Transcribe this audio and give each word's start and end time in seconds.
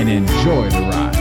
and 0.00 0.08
enjoy 0.08 0.70
the 0.70 0.80
ride. 0.80 1.14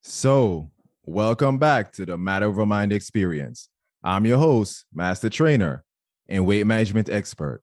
So, 0.00 0.70
welcome 1.04 1.58
back 1.58 1.92
to 1.92 2.06
the 2.06 2.16
Matter 2.16 2.46
of 2.46 2.56
Mind 2.66 2.90
experience. 2.90 3.68
I'm 4.02 4.24
your 4.24 4.38
host, 4.38 4.86
Master 4.94 5.28
Trainer 5.28 5.84
and 6.26 6.46
Weight 6.46 6.66
Management 6.66 7.10
Expert, 7.10 7.60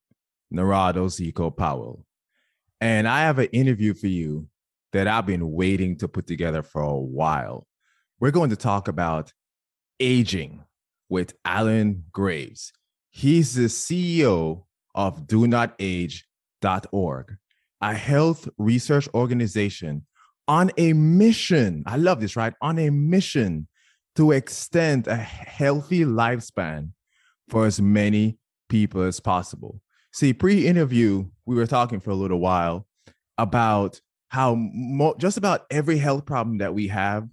Narado 0.53 1.07
Zeco 1.07 1.49
Powell. 1.57 2.05
And 2.79 3.07
I 3.07 3.21
have 3.21 3.39
an 3.39 3.47
interview 3.47 3.95
for 3.95 4.05
you 4.05 4.47
that 4.91 5.07
I've 5.07 5.25
been 5.25 5.51
waiting 5.51 5.97
to 5.97 6.07
put 6.07 6.27
together 6.27 6.61
for 6.61 6.83
a 6.83 6.95
while. 6.95 7.65
We're 8.19 8.29
going 8.29 8.51
to 8.51 8.55
talk 8.55 8.87
about 8.87 9.33
aging 9.99 10.63
with 11.09 11.33
Alan 11.45 12.05
Graves. 12.11 12.73
He's 13.11 13.55
the 13.55 13.65
CEO 13.65 14.63
of 14.95 15.27
Do 15.27 15.47
Not 15.47 15.75
Age.org, 15.79 17.37
a 17.81 17.93
health 17.93 18.49
research 18.57 19.07
organization 19.13 20.05
on 20.47 20.71
a 20.77 20.93
mission. 20.93 21.83
I 21.85 21.97
love 21.97 22.19
this, 22.19 22.35
right? 22.35 22.53
On 22.61 22.79
a 22.79 22.89
mission 22.89 23.67
to 24.15 24.31
extend 24.31 25.07
a 25.07 25.15
healthy 25.15 26.05
lifespan 26.05 26.89
for 27.49 27.65
as 27.65 27.81
many 27.81 28.37
people 28.69 29.01
as 29.01 29.19
possible. 29.19 29.79
See, 30.11 30.33
pre 30.33 30.67
interview, 30.67 31.25
we 31.45 31.55
were 31.55 31.67
talking 31.67 31.99
for 31.99 32.11
a 32.11 32.15
little 32.15 32.39
while 32.39 32.87
about 33.37 33.99
how 34.29 34.55
mo- 34.55 35.15
just 35.17 35.37
about 35.37 35.65
every 35.69 35.97
health 35.97 36.25
problem 36.25 36.59
that 36.59 36.73
we 36.73 36.87
have 36.87 37.27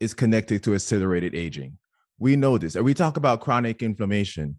is 0.00 0.14
connected 0.14 0.62
to 0.64 0.74
accelerated 0.74 1.34
aging. 1.34 1.78
We 2.18 2.36
know 2.36 2.58
this. 2.58 2.74
And 2.74 2.84
we 2.84 2.94
talk 2.94 3.16
about 3.16 3.40
chronic 3.40 3.82
inflammation, 3.82 4.58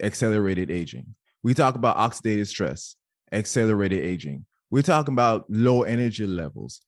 accelerated 0.00 0.70
aging. 0.70 1.14
We 1.42 1.54
talk 1.54 1.74
about 1.74 1.96
oxidative 1.96 2.46
stress, 2.46 2.96
accelerated 3.32 4.04
aging. 4.04 4.46
We're 4.70 4.82
talking 4.82 5.14
about 5.14 5.44
low 5.48 5.82
energy 5.82 6.26
levels. 6.26 6.80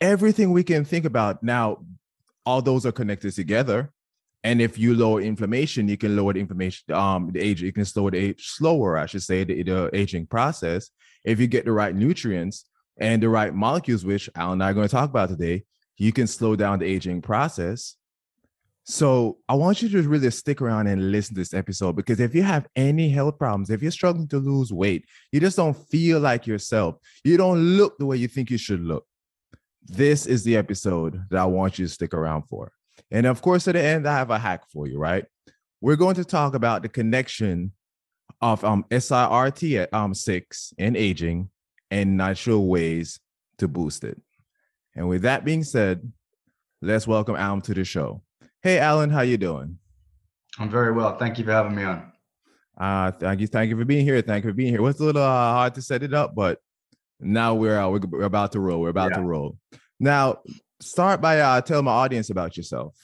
Everything 0.00 0.52
we 0.52 0.62
can 0.62 0.84
think 0.84 1.04
about 1.04 1.42
now, 1.42 1.84
all 2.44 2.62
those 2.62 2.84
are 2.84 2.92
connected 2.92 3.32
together. 3.32 3.90
And 4.44 4.60
if 4.60 4.78
you 4.78 4.94
lower 4.94 5.20
inflammation, 5.20 5.88
you 5.88 5.96
can 5.96 6.14
lower 6.14 6.34
the 6.34 6.40
inflammation, 6.40 6.94
um, 6.94 7.30
the 7.32 7.40
age, 7.40 7.62
you 7.62 7.72
can 7.72 7.84
slow 7.84 8.10
the 8.10 8.18
age 8.18 8.46
slower, 8.46 8.96
I 8.96 9.06
should 9.06 9.22
say, 9.22 9.42
the, 9.42 9.62
the 9.62 9.90
aging 9.92 10.26
process. 10.26 10.90
If 11.24 11.40
you 11.40 11.48
get 11.48 11.64
the 11.64 11.72
right 11.72 11.94
nutrients 11.94 12.66
and 12.98 13.20
the 13.22 13.28
right 13.28 13.52
molecules, 13.52 14.04
which 14.04 14.30
Al 14.36 14.52
and 14.52 14.62
I 14.62 14.70
are 14.70 14.74
going 14.74 14.86
to 14.86 14.92
talk 14.92 15.10
about 15.10 15.30
today, 15.30 15.64
you 15.96 16.12
can 16.12 16.26
slow 16.26 16.54
down 16.54 16.78
the 16.78 16.84
aging 16.86 17.22
process. 17.22 17.96
So 18.88 19.38
I 19.48 19.54
want 19.54 19.82
you 19.82 19.88
to 19.88 20.08
really 20.08 20.30
stick 20.30 20.62
around 20.62 20.86
and 20.86 21.10
listen 21.10 21.34
to 21.34 21.40
this 21.40 21.54
episode 21.54 21.96
because 21.96 22.20
if 22.20 22.36
you 22.36 22.44
have 22.44 22.68
any 22.76 23.08
health 23.08 23.36
problems, 23.36 23.68
if 23.68 23.82
you're 23.82 23.90
struggling 23.90 24.28
to 24.28 24.38
lose 24.38 24.72
weight, 24.72 25.04
you 25.32 25.40
just 25.40 25.56
don't 25.56 25.76
feel 25.88 26.20
like 26.20 26.46
yourself, 26.46 26.94
you 27.24 27.36
don't 27.36 27.58
look 27.58 27.98
the 27.98 28.06
way 28.06 28.16
you 28.16 28.28
think 28.28 28.48
you 28.48 28.58
should 28.58 28.80
look. 28.80 29.04
This 29.82 30.24
is 30.26 30.44
the 30.44 30.56
episode 30.56 31.20
that 31.30 31.40
I 31.40 31.46
want 31.46 31.80
you 31.80 31.86
to 31.86 31.92
stick 31.92 32.14
around 32.14 32.44
for. 32.44 32.70
And 33.10 33.26
of 33.26 33.42
course, 33.42 33.66
at 33.66 33.72
the 33.72 33.82
end, 33.82 34.06
I 34.06 34.16
have 34.16 34.30
a 34.30 34.38
hack 34.38 34.62
for 34.72 34.86
you, 34.86 34.98
right? 35.00 35.24
We're 35.80 35.96
going 35.96 36.14
to 36.14 36.24
talk 36.24 36.54
about 36.54 36.82
the 36.82 36.88
connection 36.88 37.72
of 38.40 38.64
um, 38.64 38.84
SIRT 38.92 39.92
um, 39.92 40.14
6 40.14 40.74
and 40.78 40.96
aging 40.96 41.50
and 41.90 42.16
natural 42.16 42.68
ways 42.68 43.18
to 43.58 43.66
boost 43.66 44.04
it. 44.04 44.20
And 44.94 45.08
with 45.08 45.22
that 45.22 45.44
being 45.44 45.64
said, 45.64 46.12
let's 46.80 47.08
welcome 47.08 47.34
Alan 47.34 47.62
to 47.62 47.74
the 47.74 47.84
show. 47.84 48.22
Hey, 48.62 48.78
Alan, 48.78 49.10
how 49.10 49.20
you 49.20 49.36
doing? 49.36 49.78
I'm 50.58 50.70
very 50.70 50.92
well. 50.92 51.16
Thank 51.16 51.38
you 51.38 51.44
for 51.44 51.52
having 51.52 51.74
me 51.74 51.84
on. 51.84 52.12
Uh, 52.78 53.10
thank 53.12 53.40
you, 53.40 53.46
thank 53.46 53.70
you 53.70 53.76
for 53.76 53.84
being 53.84 54.04
here. 54.04 54.20
Thank 54.22 54.44
you 54.44 54.50
for 54.50 54.54
being 54.54 54.70
here. 54.70 54.78
It 54.78 54.82
was 54.82 55.00
a 55.00 55.04
little 55.04 55.22
uh, 55.22 55.52
hard 55.52 55.74
to 55.74 55.82
set 55.82 56.02
it 56.02 56.14
up, 56.14 56.34
but 56.34 56.58
now 57.20 57.54
we're 57.54 57.78
uh, 57.78 57.88
we're, 57.88 58.22
about 58.22 58.52
to 58.52 58.60
roll. 58.60 58.80
We're 58.80 58.90
about 58.90 59.10
yeah. 59.10 59.18
to 59.18 59.22
roll. 59.22 59.56
Now, 60.00 60.40
start 60.80 61.20
by 61.20 61.40
uh, 61.40 61.60
telling 61.60 61.84
my 61.84 61.92
audience 61.92 62.30
about 62.30 62.56
yourself. 62.56 62.96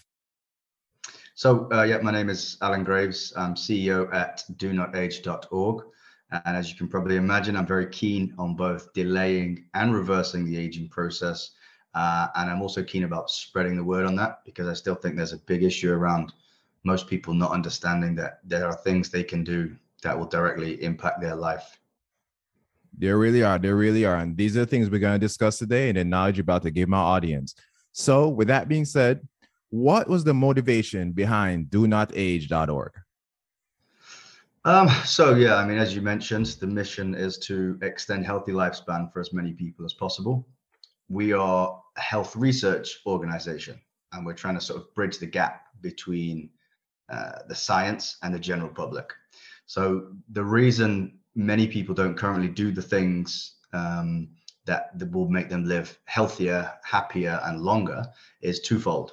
So, 1.35 1.69
uh, 1.73 1.83
yeah, 1.85 1.99
my 1.99 2.13
name 2.13 2.29
is 2.29 2.59
Alan 2.61 2.85
Graves. 2.85 3.33
I'm 3.37 3.55
CEO 3.55 4.13
at 4.13 4.45
DoNotAge.org. 4.57 5.85
And 6.31 6.57
as 6.57 6.71
you 6.71 6.77
can 6.77 6.89
probably 6.89 7.17
imagine, 7.17 7.57
I'm 7.57 7.67
very 7.67 7.89
keen 7.89 8.35
on 8.39 8.55
both 8.55 8.93
delaying 8.95 9.67
and 9.75 9.95
reversing 9.95 10.45
the 10.45 10.57
aging 10.57 10.89
process. 10.89 11.51
Uh, 11.95 12.29
and 12.37 12.51
I'm 12.51 12.63
also 12.63 12.83
keen 12.83 13.05
about 13.05 13.31
spreading 13.31 13.77
the 13.77 13.85
word 13.85 14.07
on 14.07 14.17
that 14.17 14.41
because 14.45 14.67
I 14.67 14.75
still 14.75 14.95
think 14.95 15.17
there's 15.17 15.33
a 15.33 15.39
big 15.39 15.63
issue 15.63 15.93
around 15.93 16.33
most 16.85 17.07
people 17.07 17.35
not 17.35 17.53
understanding 17.53 18.15
that 18.17 18.41
there 18.45 18.67
are 18.67 18.75
things 18.75 19.11
they 19.11 19.23
can 19.23 19.45
do 19.45 19.77
that 20.03 20.19
will 20.19 20.27
directly 20.27 20.83
impact 20.83 21.21
their 21.21 21.37
life. 21.37 21.79
There 22.99 23.19
really 23.19 23.43
are. 23.43 23.59
There 23.59 23.77
really 23.77 24.05
are. 24.05 24.17
And 24.17 24.37
these 24.37 24.57
are 24.57 24.61
the 24.61 24.67
things 24.67 24.91
we're 24.91 24.99
going 24.99 25.19
to 25.19 25.27
discuss 25.27 25.59
today 25.59 25.89
and 25.89 25.99
the 25.99 26.05
knowledge 26.05 26.37
you're 26.37 26.43
about 26.43 26.63
to 26.63 26.71
give 26.71 26.89
my 26.89 26.99
audience. 26.99 27.55
So, 27.93 28.29
with 28.29 28.49
that 28.49 28.69
being 28.69 28.85
said, 28.85 29.27
what 29.71 30.09
was 30.09 30.25
the 30.25 30.35
motivation 30.35 31.13
behind 31.13 31.71
do 31.71 31.87
not 31.87 32.11
age.org? 32.15 32.93
Um, 34.65 34.89
so 35.05 35.35
yeah, 35.35 35.57
I 35.57 35.67
mean, 35.67 35.79
as 35.79 35.95
you 35.95 36.03
mentioned, 36.03 36.47
the 36.61 36.67
mission 36.67 37.15
is 37.15 37.39
to 37.39 37.79
extend 37.83 38.25
healthy 38.25 38.53
lifespan 38.53 39.13
for 39.13 39.21
as 39.21 39.33
many 39.33 39.53
people 39.53 39.85
as 39.85 39.93
possible. 39.93 40.47
We 41.13 41.35
are 41.35 41.79
a 41.99 42.01
health 42.01 42.35
research 42.35 43.01
organization, 43.05 43.79
and 44.13 44.25
we're 44.25 44.33
trying 44.33 44.55
to 44.55 44.63
sort 44.63 44.81
of 44.81 44.95
bridge 44.95 45.19
the 45.19 45.27
gap 45.27 45.67
between 45.83 46.49
uh, 47.11 47.41
the 47.49 47.55
science 47.55 48.17
and 48.23 48.35
the 48.35 48.39
general 48.39 48.71
public. 48.71 49.13
So 49.67 50.07
the 50.31 50.43
reason 50.43 51.19
many 51.35 51.69
people 51.69 51.95
don't 51.95 52.17
currently 52.17 52.49
do 52.49 52.73
the 52.73 52.81
things 52.81 53.57
um, 53.75 54.31
that, 54.65 54.99
that 54.99 55.11
will 55.11 55.29
make 55.29 55.51
them 55.51 55.67
live 55.67 55.99
healthier, 56.07 56.73
happier, 56.83 57.43
and 57.45 57.61
longer 57.61 58.07
is 58.41 58.61
twofold. 58.61 59.13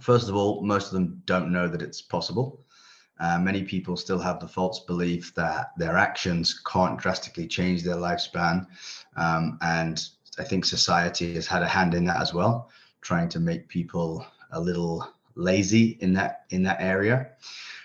First 0.00 0.28
of 0.28 0.36
all, 0.36 0.62
most 0.62 0.88
of 0.88 0.92
them 0.92 1.22
don't 1.24 1.50
know 1.50 1.68
that 1.68 1.80
it's 1.80 2.02
possible. 2.02 2.66
Uh, 3.18 3.38
many 3.38 3.64
people 3.64 3.96
still 3.96 4.18
have 4.18 4.40
the 4.40 4.46
false 4.46 4.80
belief 4.80 5.34
that 5.36 5.70
their 5.78 5.96
actions 5.96 6.60
can't 6.70 7.00
drastically 7.00 7.46
change 7.46 7.82
their 7.82 7.96
lifespan. 7.96 8.66
Um, 9.16 9.58
and 9.62 10.06
I 10.38 10.44
think 10.44 10.64
society 10.64 11.34
has 11.34 11.46
had 11.46 11.62
a 11.62 11.68
hand 11.68 11.94
in 11.94 12.04
that 12.04 12.20
as 12.20 12.32
well, 12.32 12.70
trying 13.00 13.28
to 13.30 13.40
make 13.40 13.68
people 13.68 14.26
a 14.52 14.60
little 14.60 15.06
lazy 15.34 15.98
in 16.00 16.12
that 16.14 16.44
in 16.50 16.62
that 16.64 16.80
area. 16.80 17.30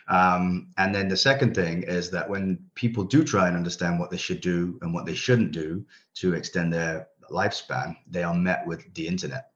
Um, 0.07 0.67
and 0.77 0.93
then 0.93 1.07
the 1.07 1.17
second 1.17 1.55
thing 1.55 1.83
is 1.83 2.09
that 2.11 2.29
when 2.29 2.59
people 2.75 3.03
do 3.03 3.23
try 3.23 3.47
and 3.47 3.55
understand 3.55 3.99
what 3.99 4.11
they 4.11 4.17
should 4.17 4.41
do 4.41 4.77
and 4.81 4.93
what 4.93 5.05
they 5.05 5.15
shouldn't 5.15 5.51
do 5.51 5.85
to 6.15 6.33
extend 6.33 6.73
their 6.73 7.07
lifespan, 7.31 7.95
they 8.09 8.23
are 8.23 8.33
met 8.33 8.67
with 8.67 8.93
the 8.95 9.07
internet, 9.07 9.51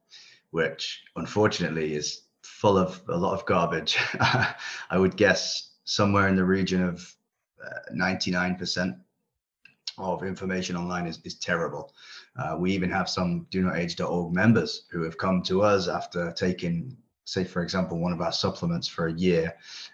which 0.51 1.03
unfortunately 1.15 1.93
is 1.93 2.21
full 2.43 2.77
of 2.77 3.01
a 3.09 3.17
lot 3.17 3.33
of 3.33 3.45
garbage. 3.45 3.97
I 4.19 4.97
would 4.97 5.17
guess 5.17 5.71
somewhere 5.83 6.27
in 6.29 6.35
the 6.35 6.45
region 6.45 6.83
of 6.83 7.13
uh, 7.63 7.93
99% 7.93 8.97
of 9.97 10.23
information 10.23 10.75
online 10.75 11.07
is, 11.07 11.19
is 11.23 11.35
terrible. 11.35 11.93
Uh, 12.37 12.55
we 12.59 12.71
even 12.71 12.89
have 12.89 13.09
some 13.09 13.47
do 13.49 13.61
not 13.63 13.77
age.org 13.77 14.33
members 14.33 14.85
who 14.91 15.03
have 15.03 15.17
come 15.17 15.41
to 15.43 15.61
us 15.61 15.87
after 15.87 16.31
taking, 16.31 16.95
say, 17.25 17.43
for 17.43 17.61
example, 17.61 17.99
one 17.99 18.13
of 18.13 18.21
our 18.21 18.31
supplements 18.31 18.87
for 18.87 19.07
a 19.07 19.13
year, 19.13 19.53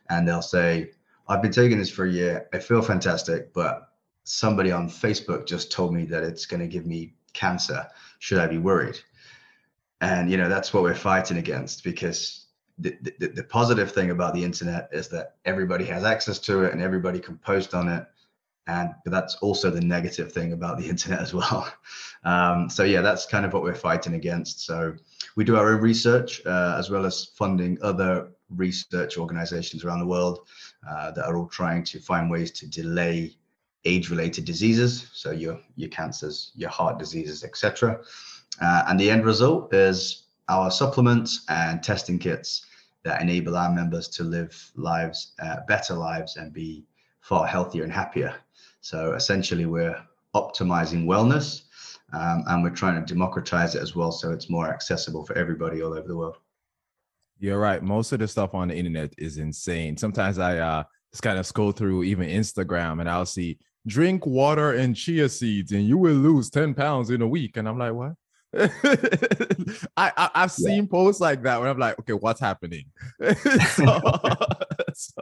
and 0.10 0.28
they'll 0.28 0.42
say, 0.42 0.92
I've 1.28 1.42
been 1.42 1.52
taking 1.52 1.78
this 1.78 1.90
for 1.90 2.06
a 2.06 2.12
year. 2.12 2.50
I 2.54 2.60
feel 2.60 2.82
fantastic, 2.82 3.54
but 3.54 3.90
somebody 4.26 4.72
on 4.72 4.90
Facebook 4.90 5.46
just 5.48 5.72
told 5.72 5.94
me 5.94 6.06
that 6.06 6.24
it's 6.24 6.46
going 6.46 6.60
to 6.60 6.68
give 6.68 6.86
me 6.86 7.14
cancer. 7.34 7.88
Should 8.20 8.40
I 8.40 8.48
be 8.48 8.58
worried? 8.58 9.00
And, 10.02 10.30
you 10.30 10.38
know, 10.38 10.50
that's 10.50 10.74
what 10.74 10.84
we're 10.84 10.96
fighting 10.96 11.38
against 11.38 11.84
because 11.84 12.48
the, 12.78 12.98
the, 13.20 13.28
the, 13.28 13.44
positive 13.44 13.92
thing 13.92 14.10
about 14.10 14.34
the 14.34 14.44
internet 14.44 14.90
is 14.92 15.08
that 15.10 15.36
everybody 15.46 15.86
has 15.86 16.04
access 16.04 16.40
to 16.40 16.64
it 16.64 16.74
and 16.74 16.82
everybody 16.82 17.20
can 17.20 17.38
post 17.38 17.74
on 17.74 17.88
it 17.88 18.06
and 18.68 18.94
but 19.04 19.12
that's 19.12 19.36
also 19.36 19.70
the 19.70 19.82
negative 19.82 20.32
thing 20.32 20.54
about 20.54 20.78
the 20.78 20.90
internet 20.90 21.20
as 21.20 21.34
well 21.34 21.68
um, 22.24 22.70
so 22.70 22.84
yeah 22.84 23.02
that's 23.02 23.26
kind 23.26 23.46
of 23.46 23.54
what 23.54 23.64
we're 23.64 23.76
fighting 23.76 24.16
against 24.16 24.66
so 24.66 24.94
we 25.36 25.44
do 25.44 25.56
our 25.56 25.74
own 25.74 25.82
research 25.82 26.42
uh, 26.46 26.76
as 26.78 26.90
well 26.90 27.06
as 27.06 27.26
funding 27.36 27.78
other 27.82 28.30
research 28.50 29.18
organizations 29.18 29.84
around 29.84 30.00
the 30.00 30.06
world 30.06 30.48
uh, 30.90 31.12
that 31.12 31.26
are 31.26 31.38
all 31.38 31.48
trying 31.48 31.84
to 31.84 32.00
find 32.00 32.30
ways 32.30 32.52
to 32.52 32.68
delay 32.68 33.36
age-related 33.86 34.46
diseases, 34.46 35.10
so 35.14 35.32
your 35.32 35.60
your 35.76 35.90
cancers, 35.90 36.52
your 36.56 36.70
heart 36.70 36.98
diseases, 36.98 37.44
etc. 37.44 38.00
Uh, 38.62 38.84
and 38.88 39.00
the 39.00 39.10
end 39.10 39.26
result 39.26 39.74
is 39.74 40.24
our 40.50 40.72
supplements 40.72 41.46
and 41.50 41.84
testing 41.84 42.20
kits 42.20 42.66
that 43.04 43.22
enable 43.22 43.58
our 43.58 43.72
members 43.72 44.08
to 44.08 44.24
live 44.24 44.72
lives, 44.76 45.34
uh, 45.40 45.58
better 45.68 45.94
lives, 45.94 46.38
and 46.38 46.54
be 46.54 46.86
far 47.22 47.46
healthier 47.46 47.84
and 47.84 47.92
happier. 47.92 48.36
So 48.84 49.14
essentially, 49.14 49.66
we're 49.66 49.98
optimizing 50.36 51.06
wellness, 51.06 51.62
um, 52.12 52.44
and 52.48 52.62
we're 52.62 52.70
trying 52.70 53.00
to 53.04 53.14
democratize 53.14 53.76
it 53.76 53.82
as 53.82 53.96
well, 53.96 54.12
so 54.12 54.32
it's 54.32 54.50
more 54.50 54.68
accessible 54.68 55.26
for 55.26 55.38
everybody 55.38 55.82
all 55.82 55.94
over 55.94 56.06
the 56.06 56.18
world. 56.18 56.36
You're 57.40 57.62
right. 57.62 57.82
Most 57.82 58.12
of 58.12 58.20
the 58.20 58.28
stuff 58.28 58.54
on 58.54 58.68
the 58.68 58.76
internet 58.76 59.14
is 59.18 59.38
insane. 59.38 59.96
Sometimes 59.96 60.38
I 60.38 60.58
uh, 60.58 60.84
just 61.14 61.24
kind 61.24 61.40
of 61.40 61.46
scroll 61.46 61.72
through 61.72 62.04
even 62.04 62.28
Instagram, 62.28 63.00
and 63.00 63.10
I'll 63.10 63.26
see 63.26 63.58
drink 63.88 64.26
water 64.26 64.74
and 64.74 64.94
chia 64.98 65.30
seeds, 65.30 65.72
and 65.72 65.88
you 65.88 65.98
will 65.98 66.16
lose 66.16 66.50
ten 66.50 66.74
pounds 66.74 67.10
in 67.10 67.22
a 67.22 67.28
week, 67.28 67.56
and 67.56 67.70
I'm 67.70 67.80
like, 67.80 67.94
what? 67.94 68.16
I, 69.96 70.12
I 70.18 70.30
have 70.36 70.52
seen 70.52 70.84
yeah. 70.84 70.90
posts 70.92 71.22
like 71.22 71.42
that 71.44 71.62
where 71.62 71.70
I'm 71.70 71.80
like, 71.80 71.98
okay, 72.00 72.14
what's 72.14 72.42
happening? 72.42 72.86
so, 73.76 74.02
so, 74.96 75.22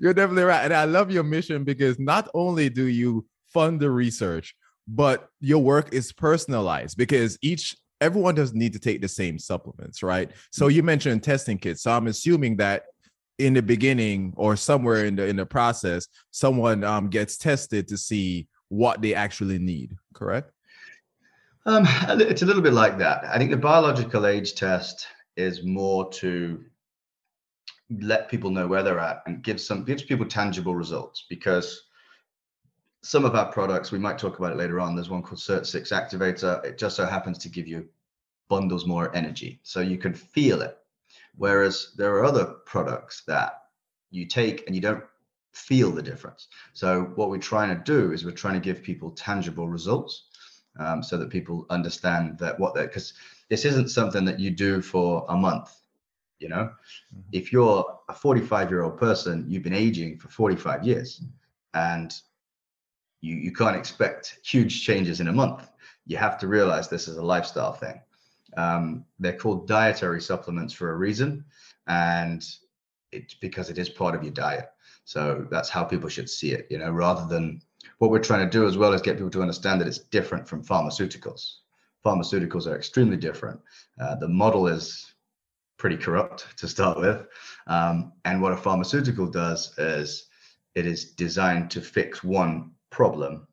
you're 0.00 0.14
definitely 0.14 0.44
right, 0.44 0.64
and 0.64 0.74
I 0.74 0.84
love 0.84 1.10
your 1.10 1.22
mission 1.22 1.64
because 1.64 1.98
not 1.98 2.28
only 2.34 2.68
do 2.68 2.86
you 2.86 3.26
fund 3.52 3.80
the 3.80 3.90
research, 3.90 4.54
but 4.88 5.28
your 5.40 5.60
work 5.60 5.92
is 5.92 6.12
personalized 6.12 6.96
because 6.96 7.38
each 7.42 7.76
everyone 8.00 8.34
doesn't 8.34 8.58
need 8.58 8.72
to 8.72 8.80
take 8.80 9.00
the 9.00 9.08
same 9.08 9.38
supplements, 9.38 10.02
right? 10.02 10.30
So 10.50 10.66
you 10.66 10.82
mentioned 10.82 11.22
testing 11.22 11.58
kits, 11.58 11.82
so 11.82 11.92
I'm 11.92 12.08
assuming 12.08 12.56
that 12.56 12.84
in 13.38 13.54
the 13.54 13.62
beginning 13.62 14.34
or 14.36 14.56
somewhere 14.56 15.04
in 15.06 15.16
the 15.16 15.26
in 15.26 15.36
the 15.36 15.46
process, 15.46 16.06
someone 16.30 16.84
um, 16.84 17.08
gets 17.08 17.36
tested 17.36 17.88
to 17.88 17.96
see 17.96 18.48
what 18.68 19.02
they 19.02 19.14
actually 19.14 19.58
need. 19.58 19.94
Correct? 20.14 20.50
Um, 21.64 21.84
it's 22.20 22.42
a 22.42 22.46
little 22.46 22.62
bit 22.62 22.72
like 22.72 22.98
that. 22.98 23.24
I 23.24 23.38
think 23.38 23.50
the 23.50 23.56
biological 23.56 24.26
age 24.26 24.54
test 24.54 25.06
is 25.36 25.64
more 25.64 26.10
to 26.10 26.64
let 28.00 28.28
people 28.28 28.50
know 28.50 28.66
where 28.66 28.82
they're 28.82 28.98
at 28.98 29.22
and 29.26 29.42
give 29.42 29.60
some 29.60 29.84
gives 29.84 30.02
people 30.02 30.26
tangible 30.26 30.74
results 30.74 31.26
because 31.28 31.84
some 33.02 33.24
of 33.24 33.34
our 33.34 33.50
products 33.50 33.90
we 33.90 33.98
might 33.98 34.18
talk 34.18 34.38
about 34.38 34.52
it 34.52 34.58
later 34.58 34.80
on 34.80 34.94
there's 34.94 35.10
one 35.10 35.22
called 35.22 35.40
SIRT6 35.40 35.92
activator. 35.92 36.64
It 36.64 36.78
just 36.78 36.96
so 36.96 37.04
happens 37.04 37.38
to 37.38 37.48
give 37.48 37.66
you 37.66 37.88
bundles 38.48 38.86
more 38.86 39.14
energy 39.14 39.60
so 39.62 39.80
you 39.80 39.98
can 39.98 40.14
feel 40.14 40.62
it. 40.62 40.76
Whereas 41.36 41.92
there 41.96 42.14
are 42.14 42.24
other 42.24 42.44
products 42.66 43.22
that 43.26 43.54
you 44.10 44.26
take 44.26 44.66
and 44.66 44.76
you 44.76 44.82
don't 44.82 45.02
feel 45.52 45.90
the 45.90 46.02
difference. 46.02 46.48
So 46.72 47.12
what 47.14 47.30
we're 47.30 47.38
trying 47.38 47.76
to 47.76 47.82
do 47.82 48.12
is 48.12 48.24
we're 48.24 48.30
trying 48.30 48.54
to 48.54 48.60
give 48.60 48.82
people 48.82 49.10
tangible 49.10 49.68
results 49.68 50.24
um, 50.78 51.02
so 51.02 51.18
that 51.18 51.30
people 51.30 51.66
understand 51.70 52.38
that 52.38 52.58
what 52.58 52.74
they 52.74 52.82
because 52.82 53.14
this 53.48 53.64
isn't 53.64 53.90
something 53.90 54.24
that 54.24 54.40
you 54.40 54.50
do 54.50 54.80
for 54.80 55.26
a 55.28 55.36
month 55.36 55.74
you 56.42 56.48
know 56.48 56.70
mm-hmm. 57.14 57.20
if 57.32 57.52
you're 57.52 57.98
a 58.08 58.14
45 58.14 58.70
year 58.70 58.82
old 58.82 58.98
person 58.98 59.44
you've 59.48 59.62
been 59.62 59.74
aging 59.74 60.18
for 60.18 60.28
45 60.28 60.84
years 60.84 61.22
and 61.74 62.14
you 63.20 63.36
you 63.36 63.52
can't 63.52 63.76
expect 63.76 64.38
huge 64.44 64.84
changes 64.84 65.20
in 65.20 65.28
a 65.28 65.32
month 65.32 65.70
you 66.06 66.16
have 66.16 66.38
to 66.38 66.48
realize 66.48 66.88
this 66.88 67.08
is 67.08 67.16
a 67.16 67.22
lifestyle 67.22 67.72
thing 67.72 68.00
um, 68.56 69.04
they're 69.18 69.36
called 69.36 69.66
dietary 69.66 70.20
supplements 70.20 70.74
for 70.74 70.90
a 70.90 70.96
reason 70.96 71.44
and 71.86 72.44
it's 73.12 73.34
because 73.34 73.70
it 73.70 73.78
is 73.78 73.88
part 73.88 74.14
of 74.14 74.22
your 74.22 74.32
diet 74.32 74.70
so 75.04 75.46
that's 75.50 75.68
how 75.68 75.82
people 75.82 76.08
should 76.08 76.28
see 76.28 76.52
it 76.52 76.66
you 76.70 76.78
know 76.78 76.90
rather 76.90 77.26
than 77.26 77.62
what 77.98 78.10
we're 78.10 78.18
trying 78.18 78.44
to 78.44 78.50
do 78.50 78.66
as 78.66 78.76
well 78.76 78.92
is 78.92 79.02
get 79.02 79.16
people 79.16 79.30
to 79.30 79.42
understand 79.42 79.80
that 79.80 79.88
it's 79.88 79.98
different 79.98 80.48
from 80.48 80.64
pharmaceuticals. 80.64 81.58
Pharmaceuticals 82.04 82.66
are 82.66 82.76
extremely 82.76 83.16
different. 83.16 83.60
Uh, 84.00 84.16
the 84.16 84.28
model 84.28 84.66
is 84.66 85.11
pretty 85.82 85.96
corrupt 85.96 86.56
to 86.56 86.68
start 86.68 86.96
with. 86.96 87.26
Um, 87.66 88.12
and 88.24 88.40
what 88.40 88.52
a 88.52 88.56
pharmaceutical 88.56 89.26
does 89.26 89.76
is 89.78 90.28
it 90.76 90.86
is 90.86 91.10
designed 91.14 91.72
to 91.72 91.80
fix 91.80 92.22
one 92.22 92.70
problem 92.90 93.48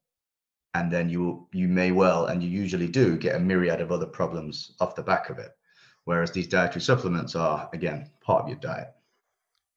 and 0.75 0.91
then 0.91 1.09
you 1.09 1.47
you 1.53 1.67
may 1.67 1.91
well 1.91 2.27
and 2.27 2.43
you 2.43 2.49
usually 2.49 2.87
do 2.87 3.17
get 3.17 3.35
a 3.35 3.39
myriad 3.39 3.81
of 3.81 3.91
other 3.91 4.05
problems 4.05 4.75
off 4.79 4.93
the 4.93 5.01
back 5.01 5.31
of 5.31 5.39
it 5.39 5.51
whereas 6.03 6.31
these 6.31 6.47
dietary 6.47 6.81
supplements 6.81 7.35
are 7.35 7.67
again 7.73 8.07
part 8.21 8.43
of 8.43 8.49
your 8.49 8.59
diet 8.59 8.89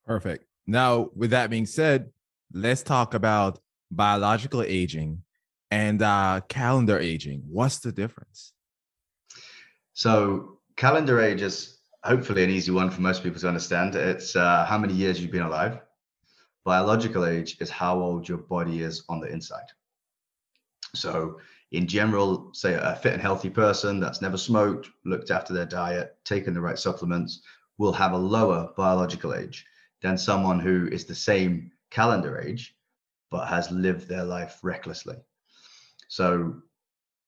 perfect 0.05 0.45
now 0.67 1.09
with 1.15 1.31
that 1.31 1.49
being 1.49 1.65
said 1.65 2.11
let's 2.53 2.83
talk 2.83 3.15
about 3.15 3.61
biological 3.91 4.63
aging 4.63 5.23
and 5.73 6.03
uh, 6.03 6.41
calendar 6.49 6.99
aging. 6.99 7.43
What's 7.49 7.79
the 7.79 7.93
difference? 7.93 8.53
So, 9.95 10.59
calendar 10.77 11.19
age 11.19 11.41
is 11.41 11.79
hopefully 12.05 12.45
an 12.45 12.51
easy 12.51 12.71
one 12.71 12.91
for 12.91 13.01
most 13.01 13.23
people 13.23 13.41
to 13.41 13.49
understand. 13.49 13.95
It's 13.95 14.35
uh, 14.37 14.65
how 14.65 14.79
many 14.79 14.95
years 14.95 15.21
you've 15.21 15.31
been 15.31 15.43
alive. 15.43 15.81
Biological 16.65 17.25
age 17.25 17.57
is 17.61 17.71
how 17.71 17.99
old 17.99 18.29
your 18.29 18.39
body 18.39 18.83
is 18.83 19.05
on 19.09 19.21
the 19.21 19.29
inside. 19.29 19.67
So, 20.95 21.41
in 21.71 21.87
general, 21.87 22.51
say 22.53 22.75
a 22.75 22.95
fit 22.97 23.15
and 23.15 23.23
healthy 23.23 23.49
person 23.49 23.99
that's 23.99 24.21
never 24.21 24.37
smoked, 24.37 24.91
looked 25.05 25.31
after 25.31 25.55
their 25.55 25.65
diet, 25.65 26.17
taken 26.25 26.53
the 26.53 26.61
right 26.61 26.79
supplements, 26.79 27.43
will 27.79 27.93
have 27.93 28.13
a 28.13 28.19
lower 28.19 28.71
biological 28.77 29.35
age 29.35 29.65
than 30.03 30.19
someone 30.19 30.61
who 30.61 30.89
is 30.89 31.05
the 31.05 31.15
same 31.15 31.73
calendar 31.91 32.41
age 32.41 32.77
but 33.31 33.49
has 33.49 33.71
lived 33.71 34.09
their 34.09 34.25
life 34.25 34.59
recklessly. 34.63 35.17
So, 36.09 36.57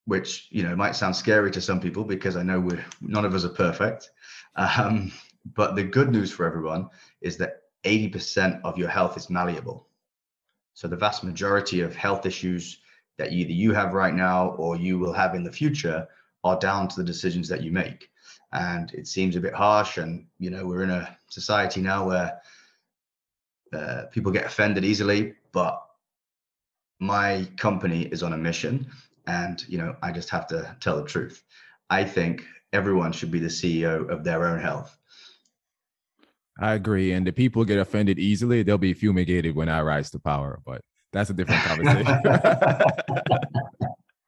which 0.06 0.49
you 0.51 0.62
know 0.62 0.77
might 0.77 0.97
sound 0.97 1.17
scary 1.17 1.51
to 1.51 1.61
some 1.61 1.81
people 1.81 2.05
because 2.05 2.37
I 2.37 2.43
know 2.43 2.61
we're 2.61 2.85
none 3.01 3.25
of 3.25 3.35
us 3.35 3.45
are 3.45 3.51
perfect. 3.51 4.11
Um, 4.56 5.12
but 5.55 5.75
the 5.75 5.85
good 5.85 6.11
news 6.11 6.31
for 6.31 6.47
everyone 6.47 6.89
is 7.21 7.37
that 7.39 7.62
80% 7.85 8.61
of 8.65 8.79
your 8.79 8.89
health 8.89 9.17
is 9.17 9.29
malleable. 9.29 9.89
So 10.73 10.89
the 10.89 10.97
vast 10.97 11.23
majority 11.23 11.81
of 11.81 11.95
health 11.95 12.25
issues 12.25 12.79
that 13.19 13.33
either 13.33 13.53
you 13.53 13.73
have 13.73 13.93
right 13.93 14.15
now 14.15 14.51
or 14.51 14.77
you 14.77 14.99
will 14.99 15.12
have 15.12 15.35
in 15.35 15.45
the 15.45 15.53
future 15.53 16.09
are 16.43 16.59
down 16.59 16.89
to 16.89 16.97
the 16.97 17.05
decisions 17.05 17.49
that 17.49 17.62
you 17.62 17.73
make. 17.73 18.09
And 18.53 18.91
it 18.93 19.07
seems 19.07 19.37
a 19.37 19.41
bit 19.41 19.55
harsh. 19.55 19.99
And 19.99 20.27
you 20.39 20.50
know 20.50 20.67
we're 20.67 20.83
in 20.83 20.91
a 20.91 21.17
society 21.29 21.81
now 21.81 22.07
where 22.07 22.41
uh, 23.73 24.05
people 24.12 24.33
get 24.33 24.47
offended 24.47 24.85
easily, 24.85 25.35
but 25.52 25.81
my 27.00 27.47
company 27.57 28.05
is 28.05 28.23
on 28.23 28.33
a 28.33 28.38
mission 28.38 28.87
and 29.26 29.64
you 29.69 29.78
know 29.78 29.97
i 30.02 30.12
just 30.12 30.31
have 30.31 30.47
to 30.49 30.76
tell 30.81 30.97
the 30.97 31.09
truth. 31.09 31.43
I 31.90 32.04
think 32.04 32.45
everyone 32.73 33.12
should 33.12 33.31
be 33.31 33.38
the 33.38 33.49
ceo 33.49 34.09
of 34.09 34.25
their 34.25 34.47
own 34.47 34.61
health. 34.61 34.97
I 36.61 36.75
agree. 36.75 37.12
And 37.12 37.26
the 37.26 37.33
people 37.33 37.64
get 37.64 37.78
offended 37.78 38.19
easily 38.19 38.62
they'll 38.62 38.78
be 38.78 38.95
fumigated 38.95 39.54
when 39.54 39.69
i 39.69 39.81
rise 39.81 40.11
to 40.11 40.19
power 40.19 40.61
but 40.64 40.81
that's 41.12 41.31
a 41.31 41.35
different 41.35 41.62
conversation. 41.62 42.07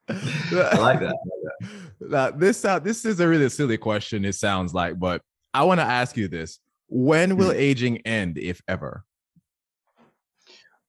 I 0.09 0.79
like 0.79 1.01
that, 1.01 1.17
Now, 2.01 2.31
this 2.31 2.65
uh, 2.65 2.79
this 2.79 3.05
is 3.05 3.19
a 3.19 3.27
really 3.27 3.49
silly 3.49 3.77
question 3.77 4.25
it 4.25 4.35
sounds 4.35 4.73
like 4.73 4.99
but 4.99 5.23
i 5.53 5.65
want 5.65 5.81
to 5.81 5.85
ask 5.85 6.17
you 6.17 6.29
this. 6.29 6.59
When 6.89 7.37
will 7.37 7.51
hmm. 7.51 7.59
aging 7.59 7.99
end 8.07 8.39
if 8.39 8.63
ever 8.69 9.05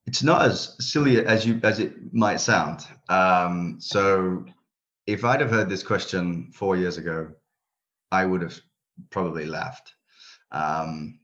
it's 0.07 0.23
not 0.23 0.41
as 0.41 0.75
silly 0.79 1.23
as 1.25 1.45
you 1.45 1.59
as 1.63 1.79
it 1.79 2.13
might 2.13 2.39
sound. 2.39 2.87
Um, 3.09 3.77
so, 3.79 4.45
if 5.05 5.23
I'd 5.25 5.41
have 5.41 5.51
heard 5.51 5.69
this 5.69 5.83
question 5.83 6.49
four 6.53 6.77
years 6.77 6.97
ago, 6.97 7.29
I 8.11 8.25
would 8.25 8.41
have 8.41 8.59
probably 9.09 9.45
laughed. 9.45 9.93
Um, 10.51 11.19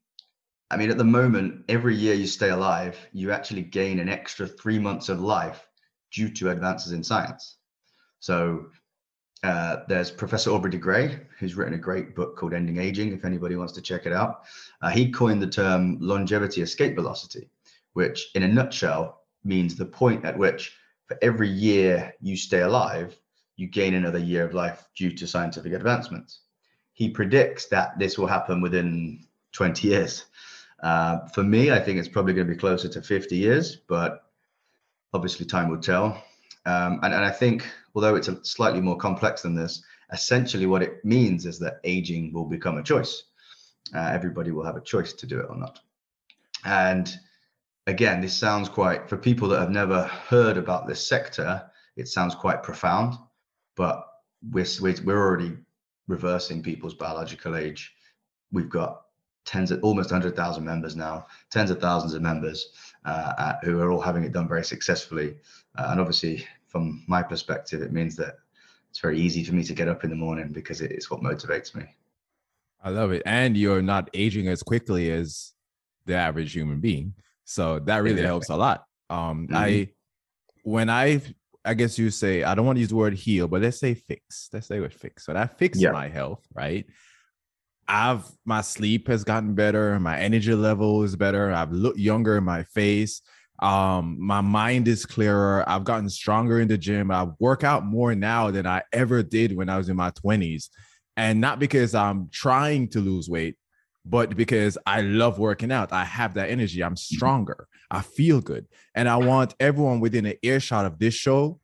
I 0.70 0.78
mean, 0.78 0.92
at 0.92 0.98
the 0.98 1.06
moment, 1.06 1.64
every 1.70 1.96
year 1.96 2.14
you 2.14 2.28
stay 2.28 2.50
alive, 2.50 2.98
you 3.14 3.32
actually 3.32 3.62
gain 3.62 4.00
an 4.00 4.10
extra 4.10 4.48
three 4.48 4.80
months 4.80 5.08
of 5.08 5.22
life 5.22 5.66
due 6.12 6.30
to 6.32 6.50
advances 6.50 6.92
in 6.92 7.04
science. 7.04 7.58
So, 8.20 8.66
uh, 9.44 9.78
there's 9.88 10.12
Professor 10.12 10.52
Aubrey 10.52 10.72
de 10.72 10.78
Grey, 10.78 11.22
who's 11.40 11.56
written 11.56 11.74
a 11.74 11.78
great 11.78 12.16
book 12.16 12.36
called 12.38 12.54
Ending 12.54 12.80
Aging. 12.80 13.14
If 13.14 13.24
anybody 13.24 13.56
wants 13.56 13.74
to 13.74 13.82
check 13.82 14.06
it 14.06 14.14
out, 14.14 14.44
uh, 14.82 14.90
he 14.90 15.10
coined 15.10 15.42
the 15.42 15.48
term 15.48 15.98
longevity 16.02 16.62
escape 16.62 16.96
velocity 16.96 17.50
which 17.94 18.30
in 18.36 18.44
a 18.44 18.48
nutshell 18.48 19.22
means 19.44 19.76
the 19.76 19.86
point 19.86 20.26
at 20.26 20.38
which 20.38 20.76
for 21.08 21.18
every 21.22 21.50
year 21.50 22.14
you 22.22 22.36
stay 22.38 22.62
alive, 22.62 23.18
you 23.56 23.68
gain 23.68 23.94
another 23.94 24.20
year 24.20 24.46
of 24.46 24.54
life 24.54 24.88
due 24.96 25.12
to 25.12 25.28
scientific 25.28 25.74
advancements. 25.74 26.42
He 26.94 27.10
predicts 27.10 27.68
that 27.68 27.98
this 28.00 28.18
will 28.18 28.28
happen 28.28 28.62
within 28.62 29.26
20 29.54 29.88
years. 29.88 30.26
Uh, 30.82 31.28
for 31.28 31.44
me, 31.44 31.72
I 31.72 31.80
think 31.80 32.00
it's 32.00 32.08
probably 32.08 32.34
going 32.34 32.48
to 32.48 32.54
be 32.54 32.60
closer 32.60 32.90
to 32.90 33.02
50 33.02 33.36
years, 33.36 33.78
but 33.88 34.26
obviously 35.14 35.46
time 35.46 35.70
will 35.70 35.80
tell. 35.80 36.24
Um, 36.66 37.00
and, 37.04 37.14
and 37.14 37.26
I 37.26 37.32
think, 37.32 37.68
although 37.96 38.16
it's 38.16 38.30
slightly 38.44 38.82
more 38.82 38.98
complex 38.98 39.42
than 39.42 39.56
this, 39.56 39.84
essentially 40.12 40.66
what 40.66 40.84
it 40.84 41.04
means 41.04 41.46
is 41.46 41.60
that 41.60 41.80
aging 41.84 42.34
will 42.34 42.46
become 42.46 42.78
a 42.78 42.84
choice. 42.84 43.24
Uh, 43.94 44.10
everybody 44.14 44.52
will 44.52 44.66
have 44.66 44.76
a 44.76 44.82
choice 44.82 45.14
to 45.14 45.26
do 45.26 45.40
it 45.40 45.48
or 45.50 45.56
not. 45.56 45.80
And 46.66 47.14
again, 47.88 48.22
this 48.22 48.36
sounds 48.36 48.70
quite, 48.70 49.10
for 49.10 49.18
people 49.18 49.48
that 49.50 49.60
have 49.60 49.70
never 49.70 50.04
heard 50.04 50.58
about 50.58 50.88
this 50.88 51.06
sector, 51.06 51.64
it 51.96 52.08
sounds 52.08 52.36
quite 52.36 52.64
profound, 52.64 53.16
but 53.76 54.08
we're, 54.52 54.66
we're 54.82 55.18
already 55.18 55.58
reversing 56.08 56.64
people's 56.64 56.94
biological 56.94 57.56
age. 57.56 57.94
We've 58.52 58.70
got 58.70 59.02
tens 59.46 59.72
of 59.72 59.84
almost 59.84 60.12
100,000 60.12 60.64
members 60.64 60.96
now, 60.96 61.28
tens 61.52 61.70
of 61.70 61.80
thousands 61.80 62.14
of 62.14 62.22
members 62.22 62.70
uh, 63.06 63.54
who 63.64 63.80
are 63.80 63.92
all 63.92 64.02
having 64.02 64.24
it 64.24 64.32
done 64.32 64.48
very 64.48 64.64
successfully. 64.64 65.36
Uh, 65.78 65.88
and 65.90 66.00
obviously, 66.00 66.48
from 66.68 67.04
my 67.08 67.22
perspective, 67.22 67.82
it 67.82 67.92
means 67.92 68.16
that 68.16 68.38
it's 68.90 69.00
very 69.00 69.20
easy 69.20 69.44
for 69.44 69.54
me 69.54 69.64
to 69.64 69.74
get 69.74 69.88
up 69.88 70.04
in 70.04 70.10
the 70.10 70.16
morning 70.16 70.50
because 70.52 70.82
it's 70.82 71.10
what 71.10 71.22
motivates 71.22 71.76
me. 71.76 71.84
I 72.84 72.90
love 72.90 73.12
it. 73.12 73.24
And 73.26 73.58
you're 73.58 73.82
not 73.82 74.10
aging 74.14 74.48
as 74.48 74.62
quickly 74.62 75.12
as 75.12 75.54
the 76.06 76.16
average 76.16 76.54
human 76.54 76.80
being. 76.80 77.14
So 77.46 77.80
that 77.80 77.98
really 77.98 78.12
exactly. 78.12 78.28
helps 78.28 78.50
a 78.50 78.56
lot. 78.56 78.86
Um, 79.10 79.48
mm-hmm. 79.48 79.56
I, 79.56 79.90
when 80.64 80.90
I, 80.90 81.22
I 81.66 81.74
guess 81.74 81.98
you 81.98 82.10
say, 82.10 82.44
I 82.44 82.56
don't 82.56 82.66
want 82.66 82.78
to 82.78 82.82
use 82.82 82.90
the 82.90 82.96
word 82.96 83.14
heal, 83.14 83.48
but 83.48 83.62
let's 83.62 83.80
say 83.80 83.94
fix. 83.94 84.50
Let's 84.52 84.68
say 84.68 84.80
with 84.80 84.94
fix. 84.94 85.26
So 85.26 85.34
that 85.34 85.58
fixed 85.58 85.82
yeah. 85.82 85.92
my 85.92 86.10
health, 86.10 86.46
right? 86.54 86.86
I've 87.88 88.26
my 88.46 88.62
sleep 88.62 89.08
has 89.08 89.24
gotten 89.24 89.56
better, 89.56 90.00
my 90.00 90.18
energy 90.18 90.56
level 90.56 91.04
is 91.04 91.16
better, 91.18 91.52
I've 91.52 91.72
looked 91.72 92.00
younger 92.00 92.38
in 92.38 92.44
my 92.44 92.64
face. 92.64 93.22
Um, 93.62 94.18
my 94.20 94.42
mind 94.42 94.88
is 94.88 95.06
clearer. 95.06 95.64
I've 95.68 95.84
gotten 95.84 96.10
stronger 96.10 96.60
in 96.60 96.68
the 96.68 96.78
gym. 96.78 97.12
I 97.12 97.28
work 97.40 97.64
out 97.64 97.86
more 97.86 98.14
now 98.14 98.52
than 98.52 98.68
I 98.68 98.84
ever 98.92 99.24
did 99.24 99.56
when 99.56 99.70
I 99.70 99.78
was 99.78 99.90
in 99.90 99.96
my 99.96 100.12
20s. 100.12 100.70
And 101.16 101.40
not 101.40 101.60
because 101.60 101.96
I'm 101.96 102.30
trying 102.32 102.90
to 102.90 103.00
lose 103.00 103.30
weight, 103.30 103.56
but 104.06 104.36
because 104.36 104.78
I 104.86 105.02
love 105.02 105.40
working 105.40 105.72
out. 105.72 105.94
I 105.94 106.04
have 106.04 106.34
that 106.34 106.50
energy. 106.50 106.84
I'm 106.84 106.98
stronger. 106.98 107.68
I 107.90 108.02
feel 108.02 108.42
good. 108.42 108.68
And 108.96 109.08
I 109.08 109.18
want 109.18 109.56
everyone 109.60 110.00
within 110.00 110.26
an 110.26 110.36
earshot 110.42 110.86
of 110.86 111.00
this 111.00 111.14
show 111.14 111.60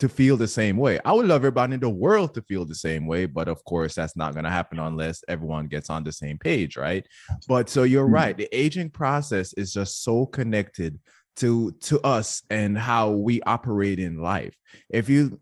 to 0.00 0.08
feel 0.08 0.36
the 0.36 0.48
same 0.48 0.76
way. 0.76 0.98
I 1.04 1.12
would 1.12 1.26
love 1.26 1.42
everybody 1.42 1.74
in 1.74 1.80
the 1.80 1.90
world 1.90 2.34
to 2.34 2.42
feel 2.42 2.64
the 2.64 2.74
same 2.74 3.06
way, 3.06 3.26
but 3.26 3.48
of 3.48 3.62
course, 3.64 3.94
that's 3.94 4.16
not 4.16 4.32
going 4.32 4.44
to 4.44 4.50
happen 4.50 4.78
unless 4.78 5.22
everyone 5.28 5.68
gets 5.68 5.90
on 5.90 6.04
the 6.04 6.12
same 6.12 6.38
page, 6.38 6.76
right? 6.76 7.06
But 7.46 7.68
so 7.68 7.82
you're 7.82 8.04
mm-hmm. 8.04 8.14
right. 8.14 8.36
The 8.36 8.48
aging 8.52 8.90
process 8.90 9.52
is 9.54 9.72
just 9.72 10.02
so 10.02 10.26
connected 10.26 10.98
to 11.36 11.72
to 11.82 12.00
us 12.00 12.42
and 12.50 12.76
how 12.76 13.10
we 13.10 13.40
operate 13.42 13.98
in 13.98 14.18
life. 14.18 14.54
If 14.88 15.08
you 15.08 15.38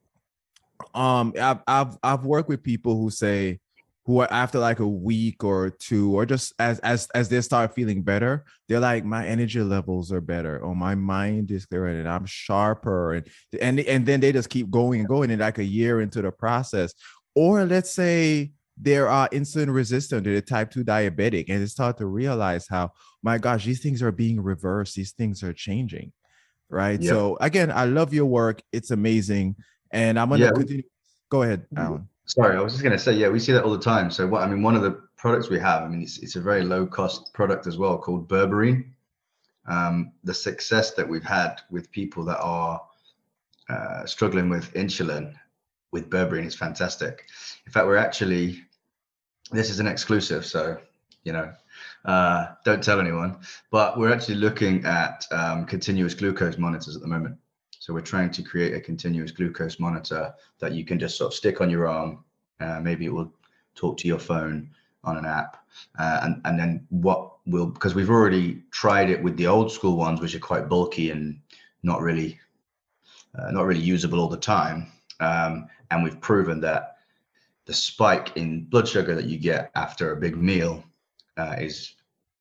um 0.94 1.34
I've 1.40 1.60
I've 1.66 1.96
I've 2.02 2.24
worked 2.24 2.48
with 2.48 2.62
people 2.62 2.96
who 3.00 3.10
say, 3.10 3.60
who 4.08 4.20
are 4.20 4.32
after 4.32 4.58
like 4.58 4.78
a 4.78 4.88
week 4.88 5.44
or 5.44 5.68
two 5.68 6.16
or 6.16 6.24
just 6.24 6.54
as 6.58 6.78
as 6.78 7.08
as 7.14 7.28
they 7.28 7.42
start 7.42 7.74
feeling 7.74 8.02
better 8.02 8.42
they're 8.66 8.80
like 8.80 9.04
my 9.04 9.26
energy 9.26 9.60
levels 9.60 10.10
are 10.10 10.22
better 10.22 10.58
or 10.60 10.74
my 10.74 10.94
mind 10.94 11.50
is 11.50 11.66
clearer 11.66 11.88
and 11.88 12.08
i'm 12.08 12.24
sharper 12.24 13.12
and 13.12 13.26
and 13.60 13.80
and 13.80 14.06
then 14.06 14.18
they 14.18 14.32
just 14.32 14.48
keep 14.48 14.70
going 14.70 15.00
and 15.00 15.08
going 15.10 15.30
and 15.30 15.42
like 15.42 15.58
a 15.58 15.64
year 15.64 16.00
into 16.00 16.22
the 16.22 16.32
process 16.32 16.94
or 17.34 17.66
let's 17.66 17.90
say 17.92 18.50
they're 18.78 19.10
uh, 19.10 19.28
insulin 19.28 19.72
resistant 19.72 20.24
to 20.24 20.34
the 20.34 20.40
type 20.40 20.70
2 20.70 20.84
diabetic 20.84 21.44
and 21.50 21.60
they 21.60 21.66
start 21.66 21.98
to 21.98 22.06
realize 22.06 22.66
how 22.66 22.90
my 23.22 23.36
gosh 23.36 23.66
these 23.66 23.82
things 23.82 24.02
are 24.02 24.12
being 24.12 24.40
reversed 24.40 24.96
these 24.96 25.12
things 25.12 25.42
are 25.42 25.52
changing 25.52 26.10
right 26.70 27.02
yep. 27.02 27.10
so 27.10 27.36
again 27.42 27.70
i 27.70 27.84
love 27.84 28.14
your 28.14 28.24
work 28.24 28.62
it's 28.72 28.90
amazing 28.90 29.54
and 29.90 30.18
i'm 30.18 30.30
gonna 30.30 30.46
yeah. 30.46 30.52
continue 30.52 30.82
go 31.30 31.42
ahead 31.42 31.66
alan 31.76 32.08
Sorry, 32.28 32.58
I 32.58 32.60
was 32.60 32.74
just 32.74 32.84
going 32.84 32.92
to 32.92 32.98
say, 33.02 33.14
yeah, 33.14 33.30
we 33.30 33.40
see 33.40 33.52
that 33.52 33.64
all 33.64 33.72
the 33.72 33.78
time. 33.78 34.10
So 34.10 34.26
what 34.26 34.42
I 34.42 34.46
mean, 34.46 34.62
one 34.62 34.76
of 34.76 34.82
the 34.82 35.00
products 35.16 35.48
we 35.48 35.58
have, 35.58 35.82
I 35.82 35.88
mean, 35.88 36.02
it's, 36.02 36.18
it's 36.18 36.36
a 36.36 36.40
very 36.40 36.62
low 36.62 36.86
cost 36.86 37.32
product 37.32 37.66
as 37.66 37.78
well 37.78 37.96
called 37.96 38.28
Berberine. 38.28 38.84
Um, 39.66 40.12
the 40.24 40.34
success 40.34 40.92
that 40.92 41.08
we've 41.08 41.24
had 41.24 41.62
with 41.70 41.90
people 41.90 42.24
that 42.26 42.38
are 42.40 42.82
uh, 43.70 44.04
struggling 44.04 44.50
with 44.50 44.72
insulin 44.74 45.34
with 45.90 46.10
Berberine 46.10 46.46
is 46.46 46.54
fantastic. 46.54 47.24
In 47.66 47.72
fact, 47.72 47.86
we're 47.86 47.96
actually, 47.96 48.62
this 49.50 49.70
is 49.70 49.80
an 49.80 49.86
exclusive, 49.86 50.44
so, 50.44 50.78
you 51.24 51.32
know, 51.32 51.50
uh, 52.04 52.48
don't 52.64 52.84
tell 52.84 53.00
anyone, 53.00 53.38
but 53.70 53.98
we're 53.98 54.12
actually 54.12 54.34
looking 54.34 54.84
at 54.84 55.24
um, 55.30 55.64
continuous 55.64 56.12
glucose 56.12 56.58
monitors 56.58 56.94
at 56.94 57.00
the 57.00 57.08
moment. 57.08 57.36
So 57.88 57.94
we're 57.94 58.02
trying 58.02 58.30
to 58.32 58.42
create 58.42 58.74
a 58.74 58.80
continuous 58.82 59.30
glucose 59.30 59.80
monitor 59.80 60.34
that 60.58 60.72
you 60.72 60.84
can 60.84 60.98
just 60.98 61.16
sort 61.16 61.32
of 61.32 61.34
stick 61.34 61.62
on 61.62 61.70
your 61.70 61.88
arm. 61.88 62.22
Uh, 62.60 62.80
maybe 62.80 63.06
it 63.06 63.12
will 63.14 63.32
talk 63.74 63.96
to 63.96 64.06
your 64.06 64.18
phone 64.18 64.68
on 65.04 65.16
an 65.16 65.24
app. 65.24 65.64
Uh, 65.98 66.20
and, 66.22 66.42
and 66.44 66.60
then 66.60 66.86
what 66.90 67.38
will, 67.46 67.64
because 67.64 67.94
we've 67.94 68.10
already 68.10 68.62
tried 68.72 69.08
it 69.08 69.22
with 69.22 69.38
the 69.38 69.46
old 69.46 69.72
school 69.72 69.96
ones, 69.96 70.20
which 70.20 70.34
are 70.34 70.38
quite 70.38 70.68
bulky 70.68 71.10
and 71.12 71.40
not 71.82 72.02
really, 72.02 72.38
uh, 73.38 73.50
not 73.52 73.64
really 73.64 73.80
usable 73.80 74.20
all 74.20 74.28
the 74.28 74.36
time. 74.36 74.92
Um, 75.20 75.66
and 75.90 76.04
we've 76.04 76.20
proven 76.20 76.60
that 76.60 76.98
the 77.64 77.72
spike 77.72 78.36
in 78.36 78.64
blood 78.64 78.86
sugar 78.86 79.14
that 79.14 79.24
you 79.24 79.38
get 79.38 79.70
after 79.76 80.12
a 80.12 80.20
big 80.20 80.36
meal 80.36 80.84
uh, 81.38 81.56
is 81.58 81.94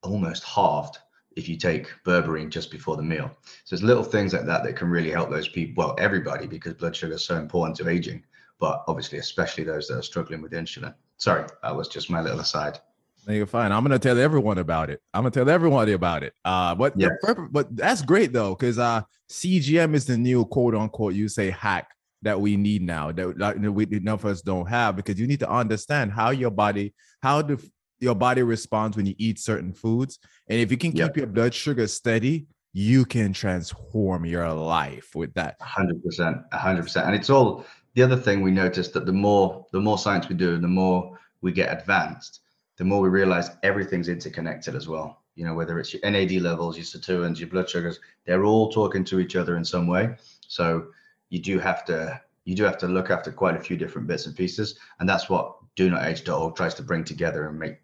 almost 0.04 0.44
halved 0.44 0.98
if 1.38 1.48
you 1.48 1.56
take 1.56 1.88
berberine 2.06 2.50
just 2.50 2.72
before 2.72 2.98
the 2.98 3.04
meal. 3.04 3.30
So 3.64 3.76
there's 3.76 3.84
little 3.84 4.04
things 4.04 4.34
like 4.34 4.46
that 4.46 4.64
that 4.64 4.76
can 4.76 4.90
really 4.90 5.12
help 5.12 5.30
those 5.30 5.48
people, 5.48 5.84
well, 5.84 5.96
everybody, 6.00 6.48
because 6.48 6.74
blood 6.74 6.96
sugar 6.96 7.14
is 7.14 7.24
so 7.24 7.36
important 7.36 7.78
to 7.78 7.88
aging, 7.88 8.24
but 8.60 8.84
obviously, 8.88 9.20
especially 9.20 9.64
those 9.64 9.88
that 9.88 9.98
are 9.98 10.04
struggling 10.04 10.42
with 10.42 10.52
insulin. 10.52 10.94
Sorry, 11.18 11.46
that 11.64 11.76
was 11.76 11.88
just 11.88 12.10
my 12.10 12.22
little 12.22 12.40
aside. 12.40 12.80
No, 13.28 13.34
you're 13.34 13.46
fine. 13.46 13.72
I'm 13.72 13.84
gonna 13.84 14.00
tell 14.00 14.18
everyone 14.18 14.58
about 14.58 14.90
it. 14.90 15.02
I'm 15.14 15.24
gonna 15.24 15.32
tell 15.32 15.50
everybody 15.50 15.92
about 15.94 16.24
it. 16.24 16.34
Uh, 16.46 16.74
but 16.74 16.94
yeah. 16.96 17.10
but 17.52 17.76
that's 17.76 18.02
great 18.02 18.32
though, 18.32 18.56
because 18.56 18.80
uh, 18.80 19.02
CGM 19.30 19.94
is 19.94 20.06
the 20.06 20.18
new 20.18 20.46
quote 20.46 20.76
unquote 20.76 21.14
you 21.14 21.28
say 21.28 21.50
hack 21.50 21.92
that 22.22 22.40
we 22.40 22.58
need 22.58 22.82
now 22.82 23.12
that, 23.12 23.38
that 23.38 23.60
we 23.60 23.86
enough 23.92 24.24
of 24.24 24.32
us 24.32 24.42
don't 24.42 24.68
have 24.68 24.96
because 24.96 25.20
you 25.20 25.28
need 25.28 25.40
to 25.40 25.50
understand 25.50 26.12
how 26.12 26.30
your 26.30 26.50
body, 26.50 26.94
how 27.22 27.42
the 27.42 27.62
your 28.00 28.16
body 28.16 28.44
responds 28.44 28.98
when 28.98 29.06
you 29.06 29.16
eat 29.18 29.40
certain 29.40 29.74
foods. 29.74 30.20
And 30.48 30.60
if 30.60 30.72
you 30.72 30.78
can 30.78 30.92
keep 30.92 31.00
yep. 31.00 31.18
your 31.18 31.28
blood 31.28 31.54
sugar 31.54 31.88
steady, 31.88 32.48
you 32.74 33.06
can 33.06 33.34
transform 33.34 34.26
your 34.26 34.52
life 34.54 35.16
with 35.16 35.34
that. 35.34 35.60
100%. 35.60 36.50
100%. 36.52 37.06
And 37.06 37.16
it's 37.16 37.30
all 37.30 37.66
the 37.96 38.04
other 38.04 38.16
thing 38.16 38.42
we 38.42 38.52
noticed 38.52 38.94
that 38.94 39.06
the 39.06 39.12
more 39.12 39.66
the 39.72 39.80
more 39.80 39.98
science 39.98 40.30
we 40.30 40.36
do, 40.36 40.58
the 40.60 40.68
more 40.68 41.18
we 41.42 41.52
get 41.52 41.76
advanced, 41.76 42.42
the 42.78 42.84
more 42.84 43.02
we 43.02 43.10
realize 43.10 43.50
everything's 43.64 44.10
interconnected 44.10 44.76
as 44.76 44.88
well. 44.88 45.24
You 45.36 45.46
know, 45.46 45.56
whether 45.56 45.80
it's 45.80 45.94
your 45.94 46.10
NAD 46.10 46.34
levels, 46.34 46.78
your 46.78 46.86
sirtuins, 46.86 47.40
your 47.40 47.50
blood 47.50 47.70
sugars, 47.70 48.00
they're 48.26 48.46
all 48.46 48.72
talking 48.72 49.04
to 49.06 49.20
each 49.20 49.36
other 49.36 49.58
in 49.58 49.66
some 49.66 49.88
way. 49.88 50.16
So 50.48 50.88
you 51.30 51.40
do 51.40 51.60
have 51.60 51.84
to 51.86 52.22
you 52.46 52.56
do 52.56 52.64
have 52.64 52.78
to 52.78 52.88
look 52.88 53.10
after 53.10 53.32
quite 53.32 53.58
a 53.58 53.60
few 53.60 53.76
different 53.76 54.08
bits 54.08 54.26
and 54.26 54.36
pieces. 54.36 54.80
And 55.00 55.10
that's 55.10 55.30
what 55.30 55.56
do 55.76 55.90
not 55.90 56.06
age.org 56.06 56.56
tries 56.56 56.76
to 56.76 56.84
bring 56.84 57.04
together 57.04 57.48
and 57.48 57.58
make 57.60 57.78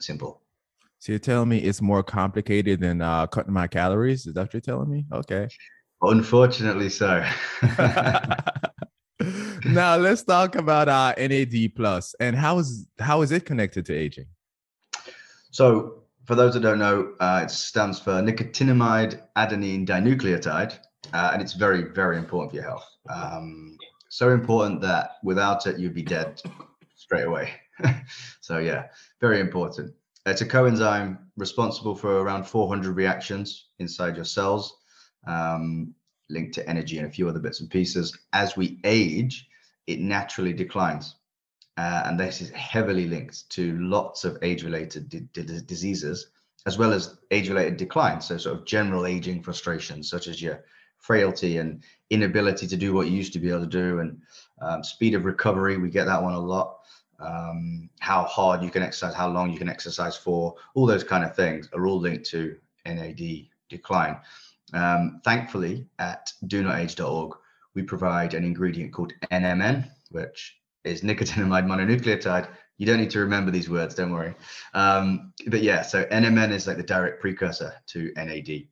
simple. 0.00 0.42
So 1.00 1.12
you're 1.12 1.20
telling 1.20 1.48
me 1.48 1.58
it's 1.58 1.80
more 1.80 2.02
complicated 2.02 2.80
than 2.80 3.00
uh, 3.00 3.26
cutting 3.28 3.52
my 3.52 3.68
calories? 3.68 4.26
Is 4.26 4.34
that 4.34 4.42
what 4.42 4.54
you're 4.54 4.60
telling 4.60 4.90
me? 4.90 5.04
Okay. 5.12 5.48
Unfortunately, 6.02 6.88
so. 6.88 7.24
now 9.64 9.96
let's 9.96 10.22
talk 10.22 10.54
about 10.56 10.88
uh, 10.88 11.14
NAD 11.16 11.74
plus 11.76 12.14
and 12.20 12.36
how 12.36 12.58
is 12.58 12.86
how 12.98 13.22
is 13.22 13.32
it 13.32 13.44
connected 13.44 13.86
to 13.86 13.94
aging? 13.94 14.26
So, 15.50 16.02
for 16.24 16.34
those 16.34 16.54
that 16.54 16.60
don't 16.60 16.78
know, 16.78 17.14
uh, 17.20 17.40
it 17.44 17.50
stands 17.50 17.98
for 17.98 18.12
nicotinamide 18.12 19.20
adenine 19.36 19.86
dinucleotide, 19.86 20.78
uh, 21.12 21.30
and 21.32 21.42
it's 21.42 21.54
very 21.54 21.82
very 21.82 22.18
important 22.18 22.50
for 22.50 22.56
your 22.56 22.64
health. 22.64 22.86
Um, 23.08 23.76
so 24.08 24.30
important 24.30 24.80
that 24.82 25.12
without 25.22 25.66
it 25.66 25.78
you'd 25.78 25.94
be 25.94 26.02
dead 26.02 26.40
straight 26.94 27.24
away. 27.24 27.52
so 28.40 28.58
yeah, 28.58 28.86
very 29.20 29.40
important. 29.40 29.94
It's 30.26 30.40
a 30.42 30.46
coenzyme 30.46 31.18
responsible 31.36 31.94
for 31.94 32.20
around 32.20 32.44
400 32.44 32.94
reactions 32.94 33.66
inside 33.78 34.16
your 34.16 34.24
cells, 34.24 34.76
um, 35.26 35.94
linked 36.28 36.54
to 36.54 36.68
energy 36.68 36.98
and 36.98 37.06
a 37.06 37.10
few 37.10 37.28
other 37.28 37.40
bits 37.40 37.60
and 37.60 37.70
pieces. 37.70 38.16
As 38.32 38.56
we 38.56 38.78
age, 38.84 39.48
it 39.86 40.00
naturally 40.00 40.52
declines. 40.52 41.16
Uh, 41.78 42.02
and 42.06 42.18
this 42.18 42.40
is 42.40 42.50
heavily 42.50 43.06
linked 43.06 43.48
to 43.50 43.78
lots 43.78 44.24
of 44.24 44.36
age-related 44.42 45.32
diseases, 45.66 46.30
as 46.66 46.76
well 46.76 46.92
as 46.92 47.16
age-related 47.30 47.76
decline. 47.76 48.20
So 48.20 48.36
sort 48.36 48.58
of 48.58 48.66
general 48.66 49.06
aging 49.06 49.42
frustrations, 49.42 50.10
such 50.10 50.26
as 50.26 50.42
your 50.42 50.64
frailty 50.98 51.58
and 51.58 51.84
inability 52.10 52.66
to 52.66 52.76
do 52.76 52.92
what 52.92 53.06
you 53.06 53.16
used 53.16 53.32
to 53.32 53.38
be 53.38 53.48
able 53.48 53.60
to 53.60 53.66
do, 53.66 54.00
and 54.00 54.20
um, 54.60 54.82
speed 54.82 55.14
of 55.14 55.24
recovery. 55.24 55.78
We 55.78 55.88
get 55.88 56.06
that 56.06 56.22
one 56.22 56.34
a 56.34 56.40
lot 56.40 56.78
um, 57.18 57.90
how 58.00 58.24
hard 58.24 58.62
you 58.62 58.70
can 58.70 58.82
exercise, 58.82 59.14
how 59.14 59.28
long 59.28 59.50
you 59.50 59.58
can 59.58 59.68
exercise 59.68 60.16
for, 60.16 60.54
all 60.74 60.86
those 60.86 61.04
kind 61.04 61.24
of 61.24 61.34
things 61.34 61.68
are 61.72 61.86
all 61.86 61.98
linked 61.98 62.26
to 62.30 62.56
NAD 62.86 63.48
decline. 63.68 64.18
Um, 64.72 65.20
thankfully, 65.24 65.86
at 65.98 66.32
do 66.46 66.62
not 66.62 66.78
age.org, 66.78 67.32
we 67.74 67.82
provide 67.82 68.34
an 68.34 68.44
ingredient 68.44 68.92
called 68.92 69.12
NMN, 69.32 69.90
which 70.10 70.56
is 70.84 71.02
nicotinamide 71.02 71.66
mononucleotide. 71.66 72.48
You 72.76 72.86
don't 72.86 73.00
need 73.00 73.10
to 73.10 73.20
remember 73.20 73.50
these 73.50 73.68
words, 73.68 73.94
don't 73.94 74.12
worry. 74.12 74.34
Um, 74.74 75.32
but 75.48 75.62
yeah, 75.62 75.82
so 75.82 76.04
NMN 76.04 76.52
is 76.52 76.66
like 76.66 76.76
the 76.76 76.82
direct 76.82 77.20
precursor 77.20 77.74
to 77.88 78.12
NAD, 78.16 78.68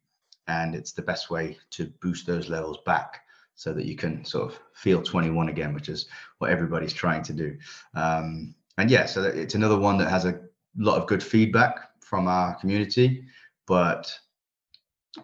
and 0.46 0.74
it's 0.74 0.92
the 0.92 1.02
best 1.02 1.30
way 1.30 1.58
to 1.70 1.92
boost 2.00 2.26
those 2.26 2.48
levels 2.48 2.78
back 2.86 3.22
so 3.56 3.72
that 3.72 3.86
you 3.86 3.96
can 3.96 4.24
sort 4.24 4.52
of 4.52 4.60
feel 4.74 5.02
21 5.02 5.48
again, 5.48 5.74
which 5.74 5.88
is 5.88 6.06
what 6.38 6.50
everybody's 6.50 6.92
trying 6.92 7.22
to 7.22 7.32
do. 7.32 7.56
Um, 7.94 8.54
and 8.78 8.90
yeah, 8.90 9.06
so 9.06 9.22
it's 9.22 9.54
another 9.54 9.78
one 9.78 9.96
that 9.98 10.10
has 10.10 10.26
a 10.26 10.40
lot 10.76 11.00
of 11.00 11.08
good 11.08 11.22
feedback 11.22 11.90
from 12.00 12.28
our 12.28 12.54
community, 12.56 13.24
but 13.66 14.12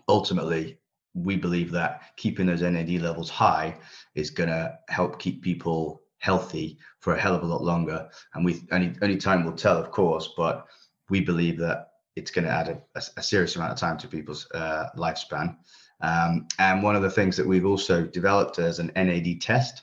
ultimately 0.09 0.79
we 1.15 1.37
believe 1.37 1.71
that 1.73 2.17
keeping 2.17 2.47
those 2.47 2.63
NAD 2.63 3.03
levels 3.03 3.29
high 3.29 3.77
is 4.15 4.31
going 4.31 4.49
to 4.49 4.79
help 4.89 5.19
keep 5.19 5.43
people 5.43 6.03
healthy 6.19 6.79
for 7.01 7.15
a 7.15 7.21
hell 7.21 7.35
of 7.35 7.43
a 7.43 7.47
lot 7.47 7.63
longer. 7.63 8.09
And 8.35 8.45
we 8.45 8.63
only 8.71 9.17
time 9.19 9.45
will 9.45 9.53
tell, 9.53 9.77
of 9.77 9.91
course, 9.91 10.31
but 10.37 10.67
we 11.11 11.21
believe 11.21 11.59
that 11.59 11.89
it's 12.17 12.31
going 12.31 12.47
to 12.47 12.51
add 12.51 12.69
a, 12.69 12.81
a, 12.95 13.03
a 13.19 13.23
serious 13.23 13.57
amount 13.57 13.73
of 13.73 13.79
time 13.79 13.99
to 13.99 14.09
people's 14.09 14.51
uh, 14.53 14.89
lifespan. 14.97 15.57
Um, 16.03 16.49
and 16.59 16.83
one 16.83 16.97
of 16.97 17.03
the 17.03 17.11
things 17.11 17.37
that 17.37 17.47
we've 17.47 17.67
also 17.67 18.05
developed 18.05 18.59
is 18.59 18.81
an 18.81 18.91
NAD 18.97 19.41
test. 19.41 19.83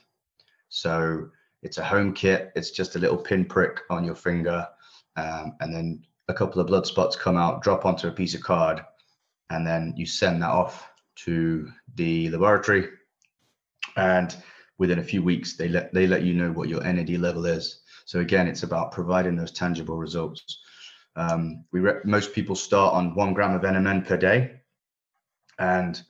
So 0.68 1.30
it's 1.62 1.78
a 1.78 1.84
home 1.84 2.12
kit. 2.12 2.52
It's 2.54 2.70
just 2.70 2.96
a 2.96 2.98
little 2.98 3.16
pinprick 3.16 3.80
on 3.90 4.04
your 4.04 4.14
finger, 4.14 4.68
um, 5.16 5.56
and 5.60 5.74
then 5.74 6.04
a 6.28 6.34
couple 6.34 6.60
of 6.60 6.68
blood 6.68 6.86
spots 6.86 7.16
come 7.16 7.36
out, 7.36 7.62
drop 7.62 7.84
onto 7.84 8.08
a 8.08 8.12
piece 8.12 8.34
of 8.34 8.42
card, 8.42 8.80
and 9.50 9.66
then 9.66 9.94
you 9.96 10.06
send 10.06 10.42
that 10.42 10.50
off 10.50 10.90
to 11.16 11.70
the 11.96 12.30
laboratory. 12.30 12.88
And 13.96 14.34
within 14.78 15.00
a 15.00 15.04
few 15.04 15.22
weeks, 15.22 15.56
they 15.56 15.68
let 15.68 15.92
they 15.92 16.06
let 16.06 16.22
you 16.22 16.34
know 16.34 16.52
what 16.52 16.68
your 16.68 16.82
NAD 16.82 17.10
level 17.18 17.46
is. 17.46 17.80
So 18.04 18.20
again, 18.20 18.48
it's 18.48 18.62
about 18.62 18.92
providing 18.92 19.36
those 19.36 19.52
tangible 19.52 19.96
results. 19.96 20.60
Um, 21.16 21.64
we 21.72 21.80
re- 21.80 22.00
most 22.04 22.32
people 22.32 22.54
start 22.54 22.94
on 22.94 23.14
one 23.14 23.34
gram 23.34 23.54
of 23.54 23.62
NMN 23.62 24.06
per 24.06 24.16
day, 24.16 24.60
and 25.58 26.00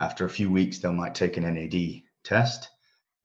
after 0.00 0.24
a 0.24 0.30
few 0.30 0.50
weeks, 0.50 0.78
they 0.78 0.90
might 0.90 1.14
take 1.14 1.36
an 1.36 1.42
NAD 1.42 2.02
test, 2.24 2.68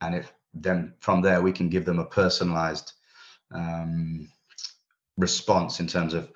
and 0.01 0.15
if 0.15 0.33
then 0.53 0.93
from 0.99 1.21
there 1.21 1.41
we 1.41 1.51
can 1.51 1.69
give 1.69 1.85
them 1.85 1.99
a 1.99 2.05
personalized 2.05 2.93
um, 3.53 4.27
response 5.17 5.79
in 5.79 5.87
terms 5.87 6.13
of 6.13 6.31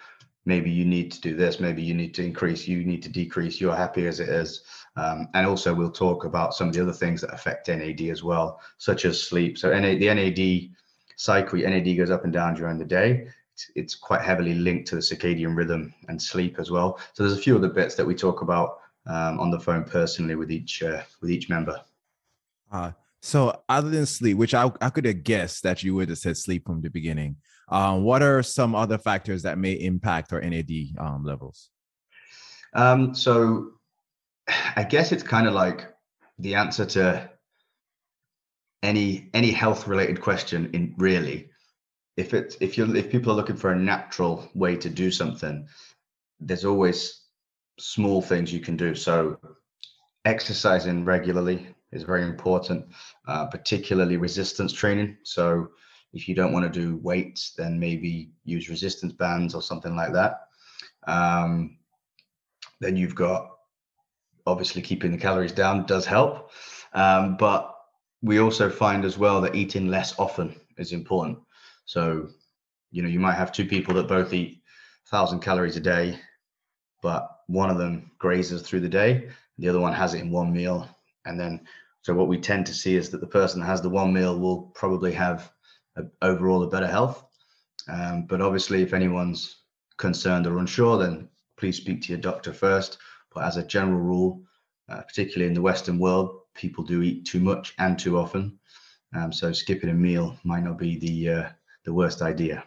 maybe 0.46 0.70
you 0.70 0.86
need 0.86 1.12
to 1.12 1.22
do 1.22 1.36
this, 1.36 1.60
maybe 1.60 1.82
you 1.82 1.94
need 1.94 2.14
to 2.14 2.24
increase, 2.24 2.68
you 2.68 2.84
need 2.84 3.02
to 3.04 3.10
decrease, 3.10 3.60
you're 3.60 3.76
happy 3.76 4.08
as 4.08 4.20
it 4.20 4.30
is. 4.30 4.64
Um, 4.96 5.28
and 5.34 5.46
also 5.46 5.74
we'll 5.74 5.92
talk 5.92 6.24
about 6.24 6.54
some 6.54 6.70
of 6.70 6.74
the 6.74 6.82
other 6.82 6.94
things 6.94 7.22
that 7.22 7.34
affect 7.34 7.68
NAD 7.68 8.02
as 8.02 8.24
well, 8.24 8.62
such 8.78 9.06
as 9.06 9.22
sleep. 9.22 9.58
So 9.58 9.78
NAD, 9.78 10.00
the 10.00 10.14
NAD 10.14 10.76
cycle, 11.18 11.60
NAD 11.60 11.98
goes 11.98 12.12
up 12.12 12.24
and 12.24 12.32
down 12.32 12.54
during 12.54 12.78
the 12.78 12.86
day. 12.86 13.28
It's, 13.54 13.72
it's 13.76 13.96
quite 13.96 14.22
heavily 14.22 14.54
linked 14.54 14.88
to 14.90 14.96
the 14.96 15.02
circadian 15.02 15.56
rhythm 15.58 15.94
and 16.08 16.22
sleep 16.22 16.60
as 16.60 16.72
well. 16.72 17.00
So 17.14 17.24
there's 17.24 17.38
a 17.38 17.42
few 17.42 17.58
other 17.58 17.70
bits 17.70 17.96
that 17.96 18.06
we 18.06 18.16
talk 18.16 18.42
about 18.42 18.80
um, 19.08 19.40
on 19.40 19.52
the 19.52 19.60
phone 19.60 19.84
personally 19.84 20.36
with 20.36 20.52
each 20.52 20.84
uh, 20.84 21.02
with 21.22 21.32
each 21.32 21.50
member. 21.50 21.80
Uh, 22.72 22.92
so 23.22 23.62
other 23.70 23.90
than 23.90 24.06
sleep, 24.06 24.38
which 24.38 24.54
I, 24.54 24.72
I 24.82 24.90
could 24.90 25.06
have 25.06 25.24
guessed 25.24 25.64
that 25.64 25.84
you 25.84 25.96
would 25.96 26.10
have 26.10 26.18
said 26.18 26.38
sleep 26.38 26.66
from 26.66 26.82
the 26.82 26.90
beginning, 26.90 27.38
um, 27.70 28.04
what 28.04 28.22
are 28.22 28.44
some 28.44 28.76
other 28.76 28.98
factors 28.98 29.42
that 29.44 29.58
may 29.58 29.74
impact 29.74 30.32
our 30.34 30.42
NAD 30.42 30.72
um, 31.00 31.24
levels? 31.24 31.70
Um, 32.74 33.16
so 33.16 33.72
I 34.76 34.84
guess 34.84 35.12
it's 35.12 35.24
kind 35.24 35.48
of 35.48 35.54
like 35.54 35.88
the 36.38 36.56
answer 36.56 36.86
to 36.86 37.30
any 38.84 39.30
any 39.34 39.52
health 39.52 39.88
related 39.88 40.22
question 40.22 40.70
in 40.74 40.94
really 40.98 41.50
if 42.18 42.34
it's 42.34 42.56
if 42.60 42.78
you're 42.78 42.96
if 42.96 43.10
people 43.10 43.32
are 43.32 43.36
looking 43.36 43.56
for 43.56 43.72
a 43.72 43.76
natural 43.76 44.48
way 44.54 44.76
to 44.76 44.90
do 44.90 45.10
something 45.10 45.68
there's 46.40 46.66
always 46.66 47.25
small 47.78 48.22
things 48.22 48.54
you 48.54 48.60
can 48.60 48.78
do 48.78 48.96
so 48.96 49.38
exercising 50.26 51.06
regularly 51.06 51.68
is 51.92 52.04
very 52.04 52.24
important, 52.24 52.86
uh, 53.28 53.46
particularly 53.46 54.18
resistance 54.18 54.74
training. 54.74 55.18
So 55.24 55.70
if 56.14 56.28
you 56.28 56.36
don't 56.36 56.54
want 56.54 56.72
to 56.72 56.80
do 56.80 56.98
weights, 56.98 57.54
then 57.58 57.80
maybe 57.80 58.32
use 58.44 58.70
resistance 58.70 59.14
bands 59.14 59.54
or 59.54 59.62
something 59.62 59.96
like 59.96 60.14
that. 60.14 60.48
Um, 61.08 61.78
then 62.82 62.98
you've 62.98 63.16
got 63.16 63.52
obviously 64.48 64.82
keeping 64.82 65.12
the 65.12 65.18
calories 65.18 65.52
down 65.52 65.86
does 65.86 66.06
help, 66.06 66.52
um, 66.94 67.38
but 67.38 67.76
we 68.22 68.40
also 68.40 68.70
find 68.70 69.06
as 69.06 69.18
well 69.18 69.42
that 69.42 69.56
eating 69.56 69.88
less 69.88 70.18
often 70.20 70.60
is 70.78 70.92
important. 70.92 71.40
So 71.86 72.30
you 72.92 73.02
know 73.02 73.10
you 73.10 73.20
might 73.20 73.36
have 73.36 73.52
two 73.52 73.66
people 73.66 73.94
that 73.96 74.08
both 74.08 74.34
eat 74.34 74.62
thousand 75.08 75.42
calories 75.42 75.78
a 75.78 75.82
day, 75.82 76.20
but 77.02 77.35
one 77.48 77.70
of 77.70 77.78
them 77.78 78.12
grazes 78.18 78.62
through 78.62 78.82
the 78.82 78.90
day, 78.90 79.30
the 79.58 79.70
other 79.70 79.80
one 79.80 79.94
has 79.94 80.14
it 80.14 80.22
in 80.22 80.32
one 80.32 80.52
meal, 80.52 80.90
and 81.26 81.40
then 81.40 81.66
so 82.06 82.14
what 82.14 82.28
we 82.28 82.38
tend 82.38 82.68
to 82.68 82.74
see 82.74 82.96
is 82.96 83.10
that 83.10 83.20
the 83.20 83.26
person 83.26 83.60
that 83.60 83.66
has 83.66 83.82
the 83.82 83.90
one 83.90 84.14
meal 84.14 84.38
will 84.38 84.72
probably 84.76 85.12
have 85.14 85.52
a, 85.96 86.04
overall 86.22 86.62
a 86.62 86.70
better 86.70 86.86
health. 86.88 87.26
Um, 87.88 88.28
but 88.28 88.42
obviously, 88.42 88.84
if 88.84 88.94
anyone's 88.94 89.64
concerned 89.98 90.46
or 90.46 90.60
unsure, 90.60 91.00
then 91.00 91.30
please 91.58 91.78
speak 91.78 92.04
to 92.04 92.10
your 92.10 92.22
doctor 92.22 92.54
first. 92.54 93.00
But 93.34 93.46
as 93.46 93.58
a 93.58 93.64
general 93.64 94.00
rule, 94.00 94.44
uh, 94.88 95.02
particularly 95.02 95.48
in 95.48 95.56
the 95.56 95.64
Western 95.64 95.98
world, 95.98 96.42
people 96.54 96.84
do 96.84 97.02
eat 97.02 97.26
too 97.26 97.40
much 97.40 97.74
and 97.80 97.98
too 97.98 98.20
often. 98.20 98.60
Um, 99.16 99.34
so 99.34 99.52
skipping 99.52 99.90
a 99.90 99.94
meal 99.94 100.38
might 100.44 100.64
not 100.64 100.78
be 100.78 101.00
the 101.00 101.30
uh, 101.30 101.50
the 101.86 101.94
worst 101.94 102.22
idea. 102.22 102.66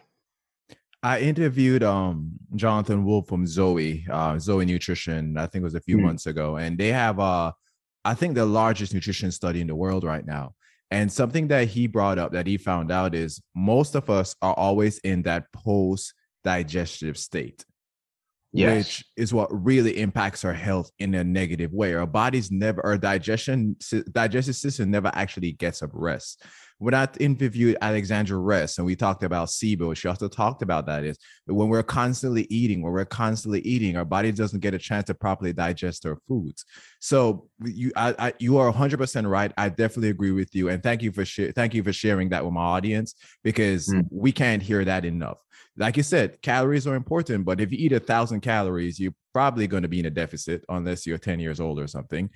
I 1.01 1.19
interviewed 1.19 1.83
um 1.83 2.31
Jonathan 2.55 3.05
Wolf 3.05 3.27
from 3.27 3.47
Zoe, 3.47 4.05
uh, 4.11 4.37
Zoe 4.39 4.65
Nutrition, 4.65 5.37
I 5.37 5.47
think 5.47 5.61
it 5.61 5.65
was 5.65 5.75
a 5.75 5.81
few 5.81 5.97
mm. 5.97 6.03
months 6.03 6.25
ago, 6.25 6.57
and 6.57 6.77
they 6.77 6.89
have 6.89 7.19
a 7.19 7.53
I 8.05 8.13
think 8.13 8.35
the 8.35 8.45
largest 8.45 8.93
nutrition 8.93 9.31
study 9.31 9.61
in 9.61 9.67
the 9.67 9.75
world 9.75 10.03
right 10.03 10.25
now. 10.25 10.55
And 10.91 11.11
something 11.11 11.47
that 11.49 11.67
he 11.67 11.85
brought 11.87 12.17
up 12.17 12.31
that 12.31 12.47
he 12.47 12.57
found 12.57 12.91
out 12.91 13.13
is 13.13 13.41
most 13.55 13.95
of 13.95 14.09
us 14.09 14.35
are 14.41 14.53
always 14.53 14.97
in 14.99 15.21
that 15.23 15.51
post 15.53 16.13
digestive 16.43 17.17
state, 17.17 17.63
yes. 18.51 18.77
which 18.77 19.05
is 19.15 19.33
what 19.33 19.49
really 19.51 19.99
impacts 19.99 20.43
our 20.43 20.53
health 20.53 20.89
in 20.97 21.13
a 21.13 21.23
negative 21.23 21.71
way. 21.71 21.93
Our 21.93 22.07
body's 22.07 22.49
never, 22.49 22.83
our 22.83 22.97
digestion, 22.97 23.75
digestive 24.11 24.55
system 24.55 24.89
never 24.89 25.11
actually 25.13 25.51
gets 25.51 25.83
a 25.83 25.89
rest 25.93 26.43
when 26.79 26.93
I 26.93 27.07
interviewed 27.19 27.77
Alexandra 27.81 28.37
Rest 28.37 28.77
and 28.77 28.85
we 28.85 28.95
talked 28.95 29.23
about 29.23 29.49
SIBO, 29.49 29.95
she 29.95 30.07
also 30.07 30.29
talked 30.29 30.61
about 30.61 30.85
that 30.87 31.03
is 31.03 31.17
when 31.45 31.67
we're 31.67 31.83
constantly 31.83 32.47
eating, 32.49 32.81
when 32.81 32.93
we're 32.93 33.03
constantly 33.03 33.59
eating, 33.61 33.97
our 33.97 34.05
body 34.05 34.31
doesn't 34.31 34.61
get 34.61 34.73
a 34.73 34.79
chance 34.79 35.05
to 35.07 35.13
properly 35.13 35.51
digest 35.51 36.05
our 36.05 36.17
foods. 36.27 36.63
So 37.01 37.49
you, 37.65 37.91
I, 37.97 38.15
I, 38.17 38.33
you 38.39 38.57
are 38.57 38.71
100% 38.71 39.29
right. 39.29 39.51
I 39.57 39.67
definitely 39.67 40.09
agree 40.09 40.31
with 40.31 40.55
you, 40.55 40.69
and 40.69 40.81
thank 40.81 41.03
you 41.03 41.11
for 41.11 41.25
sh- 41.25 41.51
thank 41.53 41.73
you 41.73 41.83
for 41.83 41.91
sharing 41.91 42.29
that 42.29 42.45
with 42.45 42.53
my 42.53 42.61
audience 42.61 43.13
because 43.43 43.89
mm. 43.89 44.05
we 44.09 44.31
can't 44.31 44.63
hear 44.63 44.85
that 44.85 45.03
enough 45.03 45.37
like 45.77 45.97
you 45.97 46.03
said, 46.03 46.41
calories 46.41 46.85
are 46.87 46.95
important, 46.95 47.45
but 47.45 47.61
if 47.61 47.71
you 47.71 47.77
eat 47.79 47.93
a 47.93 47.99
thousand 47.99 48.41
calories, 48.41 48.99
you're 48.99 49.13
probably 49.33 49.67
going 49.67 49.83
to 49.83 49.89
be 49.89 49.99
in 49.99 50.05
a 50.05 50.09
deficit 50.09 50.65
unless 50.69 51.05
you're 51.05 51.17
10 51.17 51.39
years 51.39 51.59
old 51.59 51.79
or 51.79 51.87
something. 51.87 52.29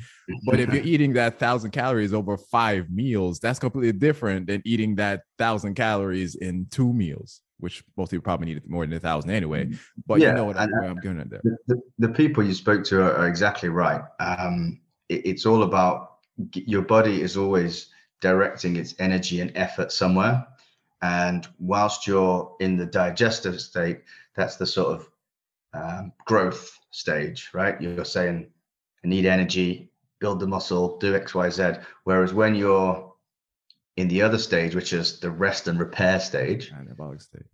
But 0.46 0.60
if 0.60 0.74
you're 0.74 0.84
eating 0.94 1.14
that 1.14 1.40
thousand 1.40 1.72
calories 1.72 2.14
over 2.14 2.38
five 2.38 2.90
meals, 2.90 3.40
that's 3.40 3.60
completely 3.60 3.92
different 3.94 4.48
than 4.48 4.62
eating 4.66 4.96
that 4.96 5.24
thousand 5.38 5.76
calories 5.76 6.36
in 6.36 6.68
two 6.72 6.94
meals, 6.94 7.42
which 7.60 7.84
most 7.98 8.12
people 8.12 8.24
probably 8.24 8.54
need 8.54 8.70
more 8.70 8.86
than 8.86 8.94
a 8.94 9.00
thousand 9.00 9.32
anyway. 9.32 9.66
Mm, 9.66 9.80
but 10.08 10.20
yeah, 10.20 10.30
you 10.30 10.36
know 10.36 10.46
what 10.46 10.58
I'm, 10.58 10.74
I'm 10.82 10.96
going 10.96 11.20
at 11.20 11.30
there. 11.30 11.42
The, 11.68 11.82
the, 12.00 12.10
people 12.10 12.44
you 12.44 12.54
spoke 12.54 12.84
to 12.86 13.02
are, 13.02 13.14
are 13.14 13.28
exactly 13.28 13.70
right. 13.70 14.02
Um, 14.20 14.80
it, 15.10 15.26
it's 15.26 15.46
all 15.46 15.64
about 15.64 16.18
your 16.54 16.82
body 16.82 17.22
is 17.22 17.38
always 17.38 17.90
directing 18.22 18.78
its 18.78 18.96
energy 19.00 19.42
and 19.42 19.52
effort 19.56 19.92
somewhere 19.92 20.48
and 21.04 21.46
whilst 21.60 22.08
you're 22.08 22.56
in 22.62 22.78
the 22.78 22.86
digestive 22.86 23.60
state, 23.60 24.04
that's 24.38 24.56
the 24.56 24.66
sort 24.66 25.02
of 25.02 25.10
um, 25.74 26.14
growth 26.26 26.80
stage, 26.92 27.50
right? 27.54 27.80
You're 27.82 28.06
saying, 28.06 28.48
I 29.04 29.08
need 29.10 29.26
energy, 29.26 29.92
build 30.22 30.40
the 30.40 30.48
muscle, 30.48 30.98
do 31.00 31.14
X, 31.14 31.36
Y, 31.36 31.50
Z. 31.50 31.74
Whereas 32.06 32.34
when 32.34 32.56
you're 32.56 33.14
in 33.98 34.08
the 34.08 34.22
other 34.22 34.38
stage, 34.38 34.76
which 34.76 34.94
is 34.94 35.20
the 35.20 35.30
rest 35.30 35.68
and 35.68 35.78
repair 35.78 36.22
stage, 36.22 36.72
anabolic 36.72 37.22
state, 37.22 37.48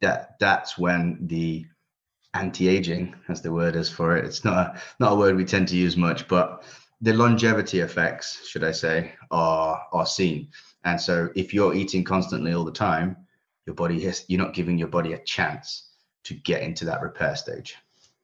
that 0.00 0.36
that's 0.40 0.78
when 0.78 1.18
the 1.26 1.66
anti-aging, 2.32 3.14
as 3.28 3.42
the 3.42 3.52
word 3.52 3.76
is 3.76 3.90
for 3.90 4.16
it, 4.16 4.24
it's 4.24 4.46
not 4.46 4.56
a, 4.56 4.80
not 4.98 5.12
a 5.12 5.16
word 5.16 5.36
we 5.36 5.44
tend 5.44 5.68
to 5.68 5.76
use 5.76 5.98
much, 5.98 6.26
but 6.26 6.64
the 7.02 7.12
longevity 7.12 7.80
effects, 7.80 8.48
should 8.48 8.64
I 8.64 8.72
say, 8.72 9.12
are 9.30 9.82
are 9.92 10.06
seen. 10.06 10.48
And 10.84 11.00
so 11.00 11.30
if 11.34 11.54
you're 11.54 11.74
eating 11.74 12.04
constantly 12.04 12.52
all 12.52 12.64
the 12.64 12.72
time, 12.72 13.16
your 13.66 13.74
body 13.74 14.00
has, 14.02 14.24
you're 14.28 14.40
not 14.40 14.54
giving 14.54 14.78
your 14.78 14.88
body 14.88 15.14
a 15.14 15.18
chance 15.18 15.90
to 16.24 16.34
get 16.34 16.62
into 16.62 16.84
that 16.86 17.00
repair 17.00 17.36
stage. 17.36 17.76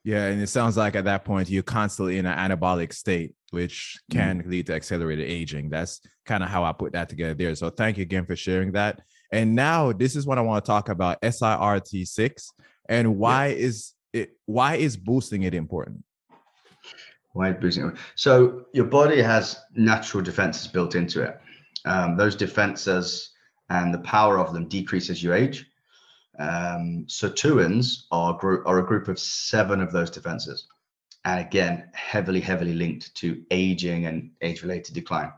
Yeah, 0.05 0.27
and 0.27 0.41
it 0.41 0.49
sounds 0.49 0.77
like 0.77 0.97
at 0.97 1.05
that 1.05 1.25
point 1.25 1.51
you're 1.51 1.63
constantly 1.63 2.19
in 2.19 2.27
an 2.27 2.37
anabolic 2.37 2.93
state, 2.93 3.35
which 3.51 3.99
can 4.11 4.43
mm. 4.43 4.51
lead 4.51 4.67
to 4.67 4.75
accelerated 4.75 5.29
aging. 5.29 5.69
That's 5.69 6.01
kind 6.25 6.43
of 6.43 6.49
how 6.49 6.65
I 6.65 6.73
put 6.73 6.93
that 6.93 7.09
together 7.09 7.35
there. 7.35 7.55
So 7.55 7.69
thank 7.69 7.99
you 7.99 8.03
again 8.03 8.25
for 8.25 8.37
sharing 8.37 8.73
that. 8.73 9.01
And 9.31 9.55
now 9.55 9.93
this 9.93 10.17
is 10.17 10.27
what 10.27 10.39
I 10.39 10.41
want 10.41 10.65
to 10.65 10.69
talk 10.69 10.89
about 10.89 11.21
SIRT6 11.21 12.47
and 12.89 13.17
why 13.17 13.49
yeah. 13.49 13.55
is 13.55 13.95
it 14.13 14.31
why 14.47 14.77
is 14.77 14.97
boosting 14.97 15.45
it 15.45 15.55
important? 15.55 16.03
Why 17.33 17.53
boosting 17.53 17.89
it? 17.89 17.95
So 18.17 18.67
your 18.73 18.87
body 18.87 19.23
has 19.23 19.61
natural 19.75 20.23
defenses 20.23 20.67
built 20.67 20.95
into 20.95 21.23
it. 21.23 21.41
Um, 21.85 22.17
those 22.17 22.37
defenses 22.37 23.31
and 23.69 23.95
the 23.95 24.01
power 24.01 24.39
of 24.39 24.53
them 24.53 24.69
decrease 24.69 25.11
as 25.11 25.23
you 25.23 25.33
age. 25.33 25.67
Um, 26.39 27.05
sirtuins 27.07 28.05
are, 28.11 28.35
group, 28.35 28.67
are 28.67 28.79
a 28.79 28.87
group 28.87 29.09
of 29.09 29.19
seven 29.19 29.81
of 29.81 29.93
those 29.93 30.11
defenses. 30.11 30.67
And 31.25 31.41
again, 31.41 31.89
heavily, 31.93 32.41
heavily 32.41 32.75
linked 32.75 33.15
to 33.17 33.43
aging 33.51 34.07
and 34.07 34.31
age 34.41 34.63
related 34.63 34.95
decline. 34.95 35.33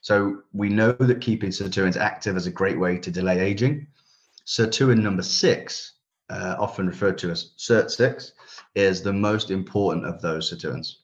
So 0.00 0.42
we 0.52 0.68
know 0.68 0.92
that 0.92 1.20
keeping 1.20 1.50
sirtuins 1.50 1.96
active 1.96 2.36
is 2.36 2.46
a 2.46 2.50
great 2.50 2.78
way 2.78 2.98
to 2.98 3.10
delay 3.10 3.40
aging. 3.40 3.86
Sirtuin 4.46 5.02
number 5.02 5.22
six, 5.22 5.92
uh, 6.30 6.56
often 6.58 6.86
referred 6.86 7.18
to 7.18 7.30
as 7.30 7.52
SIRT6, 7.58 8.32
is 8.74 9.02
the 9.02 9.12
most 9.12 9.50
important 9.50 10.06
of 10.06 10.22
those 10.22 10.52
sirtuins. 10.52 10.96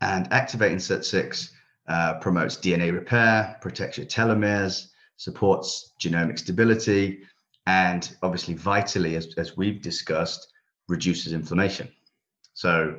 And 0.00 0.32
activating 0.32 0.78
SIRT6 0.78 1.50
uh, 1.88 2.14
promotes 2.14 2.56
DNA 2.56 2.92
repair, 2.92 3.56
protects 3.60 3.98
your 3.98 4.06
telomeres, 4.06 4.88
supports 5.16 5.92
genomic 6.00 6.38
stability, 6.38 7.22
and 7.66 8.16
obviously, 8.22 8.54
vitally, 8.54 9.16
as, 9.16 9.34
as 9.36 9.56
we've 9.56 9.80
discussed, 9.80 10.52
reduces 10.88 11.32
inflammation. 11.32 11.88
So 12.52 12.98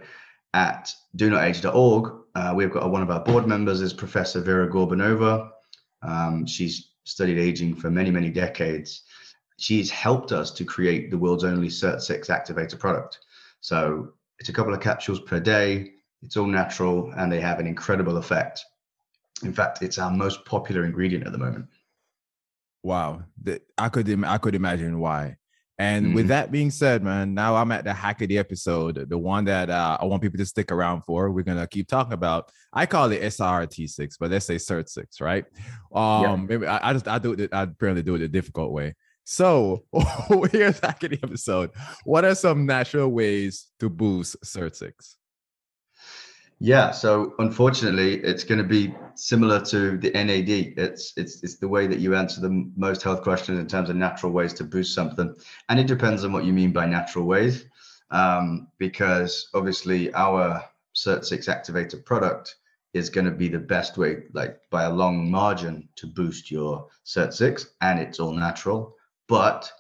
at 0.54 0.92
donotage.org, 1.18 2.14
uh, 2.36 2.54
we've 2.56 2.72
got 2.72 2.90
one 2.92 3.02
of 3.02 3.12
our 3.12 3.20
board 3.20 3.48
members 3.48 3.82
is 3.82 3.94
Professor 3.94 4.42
Vera 4.42 4.70
Gorbunova. 4.70 5.50
Um, 6.02 6.46
she's 6.46 6.92
studied 7.04 7.38
aging 7.38 7.76
for 7.76 7.90
many, 7.90 8.10
many 8.10 8.30
decades. 8.30 9.04
She's 9.58 9.90
helped 9.90 10.32
us 10.32 10.52
to 10.52 10.66
create 10.66 11.12
the 11.12 11.18
world's 11.18 11.44
only 11.44 11.70
SIRT6 11.70 12.28
activator 12.28 12.78
product. 12.78 13.20
So 13.62 14.14
it's 14.40 14.50
a 14.50 14.54
couple 14.54 14.74
of 14.74 14.82
capsules 14.82 15.20
per 15.22 15.40
day. 15.40 15.92
It's 16.24 16.38
all 16.38 16.48
natural 16.48 17.12
and 17.16 17.32
they 17.32 17.40
have 17.40 17.60
an 17.60 17.68
incredible 17.68 18.18
effect. 18.18 18.66
In 19.44 19.54
fact, 19.54 19.82
it's 19.82 19.98
our 19.98 20.12
most 20.12 20.46
popular 20.46 20.86
ingredient 20.86 21.26
at 21.26 21.32
the 21.32 21.38
moment. 21.38 21.68
Wow, 22.84 23.24
I 23.78 23.90
could 23.90 24.24
I 24.24 24.38
could 24.38 24.56
imagine 24.56 25.00
why. 25.00 25.38
And 25.78 26.06
mm-hmm. 26.06 26.16
with 26.16 26.28
that 26.30 26.52
being 26.52 26.72
said, 26.72 27.04
man, 27.04 27.34
now 27.34 27.56
I'm 27.56 27.72
at 27.72 27.84
the 27.84 27.94
hack 27.94 28.22
of 28.22 28.30
the 28.30 28.38
episode, 28.38 29.10
the 29.10 29.18
one 29.18 29.44
that 29.46 29.70
uh, 29.70 29.98
I 30.00 30.06
want 30.06 30.22
people 30.22 30.38
to 30.38 30.46
stick 30.46 30.72
around 30.72 31.02
for. 31.02 31.32
We're 31.32 31.44
gonna 31.44 31.68
keep 31.68 31.88
talking 31.88 32.14
about. 32.14 32.50
I 32.72 32.86
call 32.86 33.12
it 33.12 33.22
SRT6, 33.22 34.16
but 34.20 34.32
let's 34.32 34.46
say 34.46 34.56
SIRT 34.56 34.88
six, 34.88 35.20
right? 35.20 35.46
Um, 35.94 36.24
yeah. 36.24 36.36
maybe 36.36 36.68
I, 36.68 36.90
I, 36.90 36.94
just 36.94 37.08
I 37.08 37.20
do 37.20 37.34
it. 37.34 37.54
I 37.54 37.64
apparently 37.64 38.04
do 38.04 38.16
it 38.16 38.20
the 38.20 38.30
difficult 38.30 38.72
way. 38.72 38.96
So 39.26 39.84
here's 40.52 40.80
hack 40.80 41.04
of 41.04 41.10
the 41.10 41.20
episode. 41.24 41.72
What 42.04 42.24
are 42.24 42.36
some 42.36 42.66
natural 42.66 43.10
ways 43.10 43.68
to 43.80 43.90
boost 43.90 44.38
SIRT 44.46 44.76
six? 44.76 45.18
Yeah, 46.66 46.90
so 46.90 47.36
unfortunately, 47.38 48.16
it's 48.24 48.44
going 48.44 48.58
to 48.58 48.68
be 48.68 48.92
similar 49.14 49.64
to 49.66 50.00
the 50.00 50.10
NAD. 50.10 50.50
It's 50.50 51.14
it's 51.16 51.44
it's 51.44 51.58
the 51.58 51.68
way 51.68 51.86
that 51.86 52.00
you 52.00 52.16
answer 52.16 52.42
the 52.42 52.72
most 52.76 53.04
health 53.04 53.22
questions 53.22 53.60
in 53.60 53.68
terms 53.68 53.92
of 53.92 53.96
natural 53.98 54.32
ways 54.32 54.52
to 54.54 54.64
boost 54.64 54.96
something, 54.96 55.36
and 55.70 55.80
it 55.80 55.86
depends 55.86 56.26
on 56.26 56.34
what 56.34 56.44
you 56.44 56.54
mean 56.54 56.74
by 56.74 56.88
natural 56.88 57.26
ways, 57.26 57.66
um, 58.10 58.68
because 58.80 59.48
obviously 59.54 60.12
our 60.16 60.66
SIRT6 60.96 61.48
activator 61.50 62.04
product 62.04 62.56
is 62.96 63.12
going 63.12 63.26
to 63.26 63.32
be 63.32 63.48
the 63.48 63.60
best 63.60 64.00
way, 64.00 64.24
like 64.34 64.60
by 64.72 64.86
a 64.86 64.92
long 64.92 65.30
margin, 65.30 65.88
to 65.98 66.08
boost 66.08 66.50
your 66.50 66.88
SIRT6, 67.06 67.68
and 67.82 68.00
it's 68.00 68.20
all 68.20 68.34
natural. 68.34 68.96
But 69.28 69.72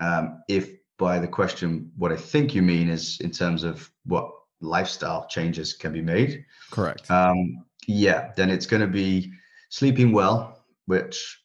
um, 0.00 0.42
if 0.46 0.72
by 0.98 1.20
the 1.20 1.28
question, 1.28 1.90
what 1.96 2.12
I 2.12 2.16
think 2.16 2.54
you 2.54 2.60
mean 2.60 2.90
is 2.90 3.18
in 3.20 3.30
terms 3.30 3.64
of 3.64 3.90
what 4.04 4.30
lifestyle 4.60 5.26
changes 5.28 5.72
can 5.72 5.92
be 5.92 6.02
made. 6.02 6.44
Correct. 6.70 7.10
Um, 7.10 7.64
yeah, 7.86 8.32
then 8.36 8.50
it's 8.50 8.66
going 8.66 8.82
to 8.82 8.88
be 8.88 9.32
sleeping 9.70 10.12
well, 10.12 10.64
which 10.86 11.40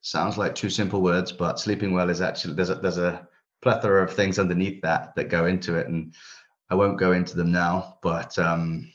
sounds 0.00 0.38
like 0.38 0.54
two 0.54 0.70
simple 0.70 1.02
words, 1.02 1.32
but 1.32 1.60
sleeping 1.60 1.92
well 1.92 2.10
is 2.10 2.20
actually 2.20 2.54
there's 2.54 2.70
a 2.70 2.76
there's 2.76 2.98
a 2.98 3.26
plethora 3.62 4.02
of 4.02 4.12
things 4.12 4.38
underneath 4.38 4.80
that 4.82 5.14
that 5.16 5.28
go 5.28 5.46
into 5.46 5.76
it, 5.76 5.88
and 5.88 6.14
I 6.70 6.74
won't 6.74 6.98
go 6.98 7.12
into 7.12 7.36
them 7.36 7.52
now. 7.52 7.98
But 8.02 8.38
um, 8.38 8.92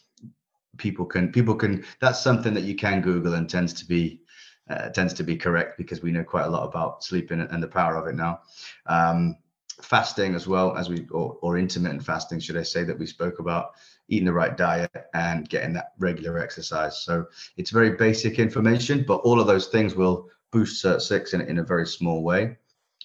people 0.77 1.05
can 1.05 1.31
people 1.31 1.55
can 1.55 1.83
that's 1.99 2.21
something 2.21 2.53
that 2.53 2.63
you 2.63 2.75
can 2.75 3.01
Google 3.01 3.35
and 3.35 3.49
tends 3.49 3.73
to 3.73 3.85
be 3.85 4.21
uh, 4.69 4.89
tends 4.89 5.13
to 5.13 5.23
be 5.23 5.35
correct 5.35 5.77
because 5.77 6.01
we 6.01 6.11
know 6.11 6.23
quite 6.23 6.45
a 6.45 6.49
lot 6.49 6.67
about 6.67 7.03
sleeping 7.03 7.41
and 7.41 7.61
the 7.61 7.67
power 7.67 7.95
of 7.95 8.07
it 8.07 8.15
now. 8.15 8.39
Um, 8.87 9.37
fasting 9.81 10.35
as 10.35 10.47
well 10.47 10.75
as 10.77 10.89
we 10.89 11.05
or, 11.11 11.37
or 11.41 11.57
intermittent 11.57 12.03
fasting 12.03 12.39
should 12.39 12.57
i 12.57 12.63
say 12.63 12.83
that 12.83 12.97
we 12.97 13.05
spoke 13.05 13.39
about 13.39 13.71
eating 14.09 14.25
the 14.25 14.33
right 14.33 14.57
diet 14.57 14.91
and 15.13 15.49
getting 15.49 15.73
that 15.73 15.93
regular 15.97 16.37
exercise. 16.37 16.97
So 16.99 17.25
it's 17.57 17.71
very 17.71 17.91
basic 17.91 18.39
information 18.39 19.03
but 19.07 19.17
all 19.17 19.39
of 19.39 19.47
those 19.47 19.67
things 19.67 19.95
will 19.95 20.29
boost 20.51 20.83
SIRT6 20.83 21.33
in, 21.33 21.41
in 21.41 21.59
a 21.59 21.63
very 21.63 21.87
small 21.87 22.21
way. 22.21 22.57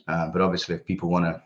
Uh, 0.06 0.28
but 0.28 0.42
obviously 0.42 0.74
if 0.74 0.84
people 0.84 1.08
want 1.08 1.24
to 1.24 1.42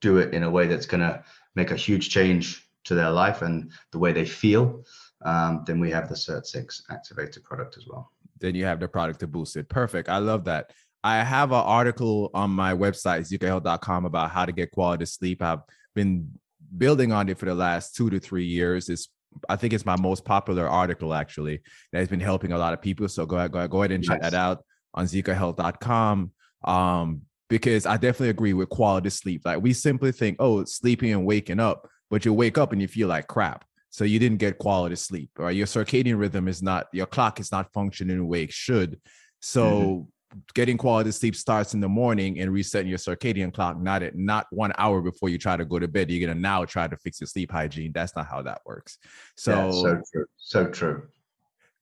do 0.00 0.18
it 0.18 0.32
in 0.32 0.42
a 0.42 0.50
way 0.50 0.66
that's 0.66 0.86
going 0.86 1.00
to 1.00 1.22
make 1.54 1.70
a 1.70 1.76
huge 1.76 2.10
change 2.10 2.66
to 2.84 2.94
their 2.94 3.10
life 3.10 3.42
and 3.42 3.70
the 3.92 3.98
way 3.98 4.12
they 4.12 4.24
feel 4.26 4.84
um, 5.24 5.64
then 5.66 5.80
we 5.80 5.90
have 5.90 6.08
the 6.08 6.14
SIRT6 6.14 6.82
activated 6.90 7.44
product 7.44 7.76
as 7.78 7.86
well. 7.86 8.10
Then 8.40 8.54
you 8.54 8.64
have 8.64 8.80
the 8.80 8.88
product 8.88 9.20
to 9.20 9.26
boost 9.26 9.56
it. 9.56 9.68
Perfect. 9.68 10.08
I 10.08 10.18
love 10.18 10.44
that 10.44 10.72
I 11.04 11.22
have 11.22 11.52
an 11.52 11.58
article 11.58 12.30
on 12.32 12.50
my 12.50 12.72
website, 12.72 13.30
zecohealth.com, 13.30 14.06
about 14.06 14.30
how 14.30 14.46
to 14.46 14.52
get 14.52 14.70
quality 14.70 15.04
sleep. 15.04 15.42
I've 15.42 15.60
been 15.94 16.30
building 16.76 17.12
on 17.12 17.28
it 17.28 17.38
for 17.38 17.44
the 17.44 17.54
last 17.54 17.94
two 17.94 18.08
to 18.08 18.18
three 18.18 18.46
years. 18.46 18.88
It's 18.88 19.10
I 19.46 19.56
think 19.56 19.74
it's 19.74 19.84
my 19.84 20.00
most 20.00 20.24
popular 20.24 20.66
article 20.66 21.12
actually 21.12 21.60
that 21.92 21.98
has 21.98 22.08
been 22.08 22.20
helping 22.20 22.52
a 22.52 22.58
lot 22.58 22.72
of 22.72 22.80
people. 22.80 23.06
So 23.08 23.26
go 23.26 23.36
ahead, 23.36 23.52
go 23.52 23.58
ahead, 23.58 23.70
go 23.70 23.82
ahead 23.82 23.92
and 23.92 24.02
check 24.02 24.22
that 24.22 24.32
out 24.32 24.64
on 24.94 25.04
zecohealth.com. 25.04 26.30
Um, 26.64 27.22
because 27.50 27.84
I 27.84 27.94
definitely 27.98 28.30
agree 28.30 28.54
with 28.54 28.70
quality 28.70 29.10
sleep. 29.10 29.42
Like 29.44 29.60
we 29.60 29.74
simply 29.74 30.10
think, 30.10 30.36
oh, 30.38 30.64
sleeping 30.64 31.12
and 31.12 31.26
waking 31.26 31.60
up, 31.60 31.86
but 32.10 32.24
you 32.24 32.32
wake 32.32 32.56
up 32.56 32.72
and 32.72 32.80
you 32.80 32.88
feel 32.88 33.08
like 33.08 33.26
crap. 33.26 33.66
So 33.90 34.04
you 34.04 34.18
didn't 34.18 34.38
get 34.38 34.58
quality 34.58 34.96
sleep, 34.96 35.30
or 35.38 35.46
right? 35.46 35.56
your 35.56 35.66
circadian 35.66 36.18
rhythm 36.18 36.48
is 36.48 36.62
not, 36.62 36.86
your 36.92 37.06
clock 37.06 37.40
is 37.40 37.52
not 37.52 37.72
functioning 37.74 38.16
the 38.16 38.24
way 38.24 38.44
it 38.44 38.52
should. 38.52 38.98
So 39.40 39.64
mm-hmm 39.66 40.10
getting 40.54 40.76
quality 40.76 41.10
sleep 41.10 41.36
starts 41.36 41.74
in 41.74 41.80
the 41.80 41.88
morning 41.88 42.40
and 42.40 42.52
resetting 42.52 42.88
your 42.88 42.98
circadian 42.98 43.52
clock, 43.52 43.80
not 43.80 44.02
at 44.02 44.16
not 44.16 44.46
one 44.50 44.72
hour 44.78 45.00
before 45.00 45.28
you 45.28 45.38
try 45.38 45.56
to 45.56 45.64
go 45.64 45.78
to 45.78 45.88
bed. 45.88 46.10
You're 46.10 46.26
gonna 46.26 46.40
now 46.40 46.64
try 46.64 46.88
to 46.88 46.96
fix 46.96 47.20
your 47.20 47.28
sleep 47.28 47.50
hygiene. 47.50 47.92
That's 47.92 48.14
not 48.16 48.26
how 48.26 48.42
that 48.42 48.60
works. 48.64 48.98
So, 49.36 49.66
yeah, 49.66 49.70
so 49.70 50.02
true. 50.12 50.26
So 50.36 50.66
true. 50.66 51.08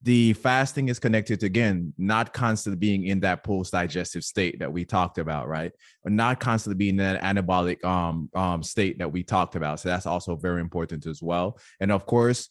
The 0.05 0.33
fasting 0.33 0.89
is 0.89 0.99
connected 0.99 1.39
to 1.41 1.47
again, 1.47 1.95
not 1.97 2.33
constantly 2.33 2.77
being 2.77 3.07
in 3.07 3.21
that 3.21 3.45
post-digestive 3.45 4.25
state 4.25 4.59
that 4.59 4.73
we 4.73 4.85
talked 4.85 5.19
about, 5.19 5.47
right? 5.47 5.71
Or 6.05 6.11
not 6.11 6.41
constantly 6.41 6.77
being 6.77 6.99
in 6.99 7.05
that 7.05 7.23
anabolic 7.23 7.85
um, 7.85 8.29
um, 8.35 8.65
state 8.65 8.99
that 8.99 9.13
we 9.13 9.23
talked 9.23 9.55
about. 9.55 9.79
So 9.79 9.91
that's 9.91 10.07
also 10.07 10.35
very 10.35 10.61
important 10.61 11.07
as 11.07 11.23
well. 11.23 11.57
And 11.79 11.93
of 11.93 12.05
course, 12.05 12.49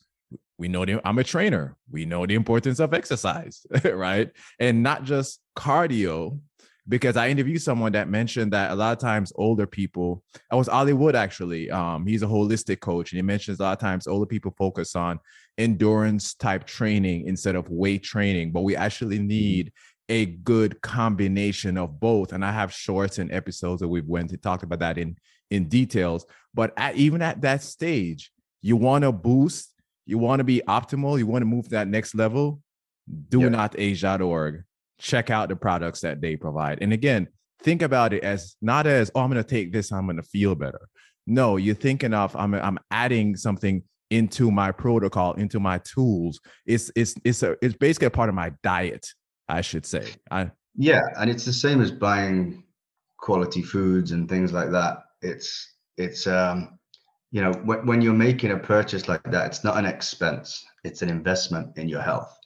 we 0.62 0.67
know 0.67 0.86
the, 0.86 1.02
I'm 1.04 1.17
a 1.17 1.24
trainer. 1.24 1.76
We 1.89 2.06
know 2.06 2.28
the 2.28 2.36
importance 2.36 2.80
of 2.80 2.93
exercise, 2.93 3.65
right? 3.84 4.30
And 4.60 4.84
not 4.84 5.04
just 5.04 5.39
cardio, 5.58 6.39
because 6.88 7.17
I 7.17 7.30
interviewed 7.30 7.63
someone 7.63 7.93
that 7.93 8.10
mentioned 8.10 8.54
that 8.54 8.69
a 8.69 8.76
lot 8.76 8.91
of 8.91 9.00
times 9.00 9.34
older 9.36 9.65
people, 9.65 10.24
I 10.52 10.56
was 10.56 10.69
Ollie 10.69 10.93
Wood 10.93 11.15
actually. 11.15 11.71
Um, 11.71 12.06
he's 12.06 12.21
a 12.21 12.28
holistic 12.28 12.80
coach, 12.80 13.12
and 13.12 13.17
he 13.17 13.24
mentions 13.24 13.60
a 13.60 13.63
lot 13.63 13.74
of 13.74 13.80
times 13.80 14.06
older 14.06 14.28
people 14.28 14.54
focus 14.56 14.95
on 14.95 15.19
endurance 15.58 16.36
type 16.36 16.67
training 16.67 17.26
instead 17.26 17.56
of 17.56 17.67
weight 17.67 18.04
training, 18.04 18.52
but 18.52 18.62
we 18.62 18.76
actually 18.76 19.17
need 19.17 19.71
a 20.10 20.28
good 20.28 20.80
combination 20.82 21.76
of 21.76 22.00
both. 22.00 22.34
And 22.34 22.45
I 22.45 22.52
have 22.52 22.71
shorts 22.71 23.17
and 23.17 23.32
episodes 23.32 23.82
that 23.82 23.88
we've 23.88 24.08
went 24.08 24.30
to 24.30 24.38
talk 24.38 24.62
about 24.62 24.80
that 24.80 25.00
in 25.00 25.17
in 25.50 25.69
details. 25.69 26.24
But 26.54 26.71
at, 26.78 26.97
even 26.97 27.24
at 27.24 27.41
that 27.41 27.63
stage, 27.63 28.32
you 28.62 28.76
want 28.76 29.04
to 29.04 29.12
boost 29.12 29.70
you 30.05 30.17
want 30.17 30.39
to 30.39 30.43
be 30.43 30.61
optimal, 30.67 31.17
you 31.17 31.27
want 31.27 31.41
to 31.41 31.45
move 31.45 31.65
to 31.65 31.71
that 31.71 31.87
next 31.87 32.15
level, 32.15 32.61
do 33.29 33.41
yep. 33.41 33.51
not 33.51 33.75
age.org. 33.77 34.63
Check 34.99 35.29
out 35.29 35.49
the 35.49 35.55
products 35.55 36.01
that 36.01 36.21
they 36.21 36.35
provide. 36.35 36.79
And 36.81 36.93
again, 36.93 37.27
think 37.63 37.81
about 37.81 38.13
it 38.13 38.23
as 38.23 38.55
not 38.61 38.87
as, 38.87 39.11
oh, 39.15 39.21
I'm 39.21 39.31
going 39.31 39.43
to 39.43 39.49
take 39.49 39.71
this, 39.71 39.91
I'm 39.91 40.05
going 40.05 40.17
to 40.17 40.23
feel 40.23 40.55
better. 40.55 40.81
No, 41.27 41.57
you're 41.57 41.75
thinking 41.75 42.13
of, 42.13 42.35
I'm, 42.35 42.53
I'm 42.53 42.77
adding 42.89 43.35
something 43.35 43.83
into 44.09 44.51
my 44.51 44.71
protocol, 44.71 45.33
into 45.33 45.59
my 45.59 45.79
tools. 45.79 46.39
It's, 46.65 46.91
it's, 46.95 47.15
it's, 47.23 47.43
a, 47.43 47.55
it's 47.61 47.75
basically 47.75 48.07
a 48.07 48.11
part 48.11 48.29
of 48.29 48.35
my 48.35 48.51
diet, 48.63 49.07
I 49.47 49.61
should 49.61 49.85
say. 49.85 50.11
I, 50.29 50.51
yeah. 50.75 51.01
And 51.17 51.29
it's 51.29 51.45
the 51.45 51.53
same 51.53 51.81
as 51.81 51.91
buying 51.91 52.63
quality 53.17 53.61
foods 53.61 54.11
and 54.11 54.27
things 54.27 54.51
like 54.51 54.71
that. 54.71 54.97
It's, 55.21 55.75
it's, 55.97 56.27
um, 56.27 56.79
you 57.31 57.41
know 57.41 57.51
when, 57.63 57.85
when 57.85 58.01
you're 58.01 58.13
making 58.13 58.51
a 58.51 58.57
purchase 58.57 59.07
like 59.07 59.23
that 59.31 59.47
it's 59.47 59.63
not 59.63 59.77
an 59.77 59.85
expense 59.85 60.63
it's 60.83 61.01
an 61.01 61.09
investment 61.09 61.77
in 61.77 61.87
your 61.87 62.01
health 62.01 62.37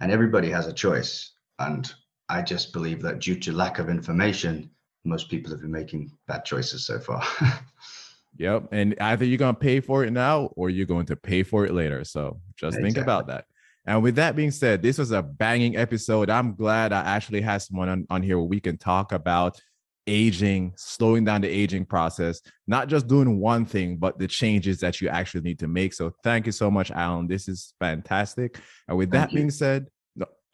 and 0.00 0.12
everybody 0.12 0.50
has 0.50 0.66
a 0.66 0.72
choice 0.72 1.32
and 1.58 1.94
i 2.28 2.40
just 2.42 2.72
believe 2.72 3.02
that 3.02 3.20
due 3.20 3.38
to 3.38 3.52
lack 3.52 3.78
of 3.78 3.88
information 3.88 4.70
most 5.04 5.28
people 5.28 5.50
have 5.50 5.60
been 5.60 5.70
making 5.70 6.10
bad 6.26 6.44
choices 6.44 6.86
so 6.86 6.98
far. 6.98 7.22
yep. 8.36 8.66
And 8.72 8.94
either 9.00 9.24
you're 9.24 9.38
going 9.38 9.54
to 9.54 9.60
pay 9.60 9.80
for 9.80 10.04
it 10.04 10.12
now 10.12 10.46
or 10.56 10.70
you're 10.70 10.86
going 10.86 11.06
to 11.06 11.16
pay 11.16 11.42
for 11.42 11.64
it 11.64 11.74
later. 11.74 12.04
So 12.04 12.40
just 12.56 12.76
exactly. 12.76 12.92
think 12.92 13.04
about 13.04 13.26
that. 13.28 13.46
And 13.86 14.02
with 14.02 14.14
that 14.16 14.34
being 14.34 14.50
said, 14.50 14.80
this 14.80 14.96
was 14.96 15.10
a 15.10 15.22
banging 15.22 15.76
episode. 15.76 16.30
I'm 16.30 16.54
glad 16.54 16.92
I 16.92 17.02
actually 17.02 17.42
had 17.42 17.58
someone 17.58 17.90
on, 17.90 18.06
on 18.08 18.22
here 18.22 18.38
where 18.38 18.46
we 18.46 18.60
can 18.60 18.78
talk 18.78 19.12
about 19.12 19.60
aging, 20.06 20.72
slowing 20.76 21.24
down 21.24 21.40
the 21.40 21.48
aging 21.48 21.84
process, 21.84 22.40
not 22.66 22.88
just 22.88 23.06
doing 23.06 23.40
one 23.40 23.64
thing, 23.64 23.96
but 23.96 24.18
the 24.18 24.28
changes 24.28 24.80
that 24.80 25.00
you 25.00 25.08
actually 25.08 25.40
need 25.40 25.58
to 25.58 25.68
make. 25.68 25.94
So 25.94 26.12
thank 26.22 26.46
you 26.46 26.52
so 26.52 26.70
much, 26.70 26.90
Alan. 26.90 27.26
This 27.26 27.48
is 27.48 27.74
fantastic. 27.80 28.58
And 28.88 28.98
with 28.98 29.10
thank 29.10 29.30
that 29.30 29.32
you. 29.32 29.38
being 29.38 29.50
said, 29.50 29.86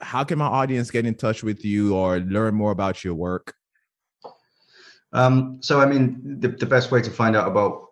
how 0.00 0.24
can 0.24 0.38
my 0.38 0.46
audience 0.46 0.90
get 0.90 1.06
in 1.06 1.14
touch 1.14 1.42
with 1.42 1.64
you 1.64 1.94
or 1.94 2.20
learn 2.20 2.54
more 2.54 2.72
about 2.72 3.04
your 3.04 3.14
work? 3.14 3.54
Um, 5.12 5.58
so, 5.60 5.80
I 5.80 5.86
mean, 5.86 6.38
the, 6.40 6.48
the 6.48 6.66
best 6.66 6.90
way 6.90 7.02
to 7.02 7.10
find 7.10 7.36
out 7.36 7.48
about 7.48 7.86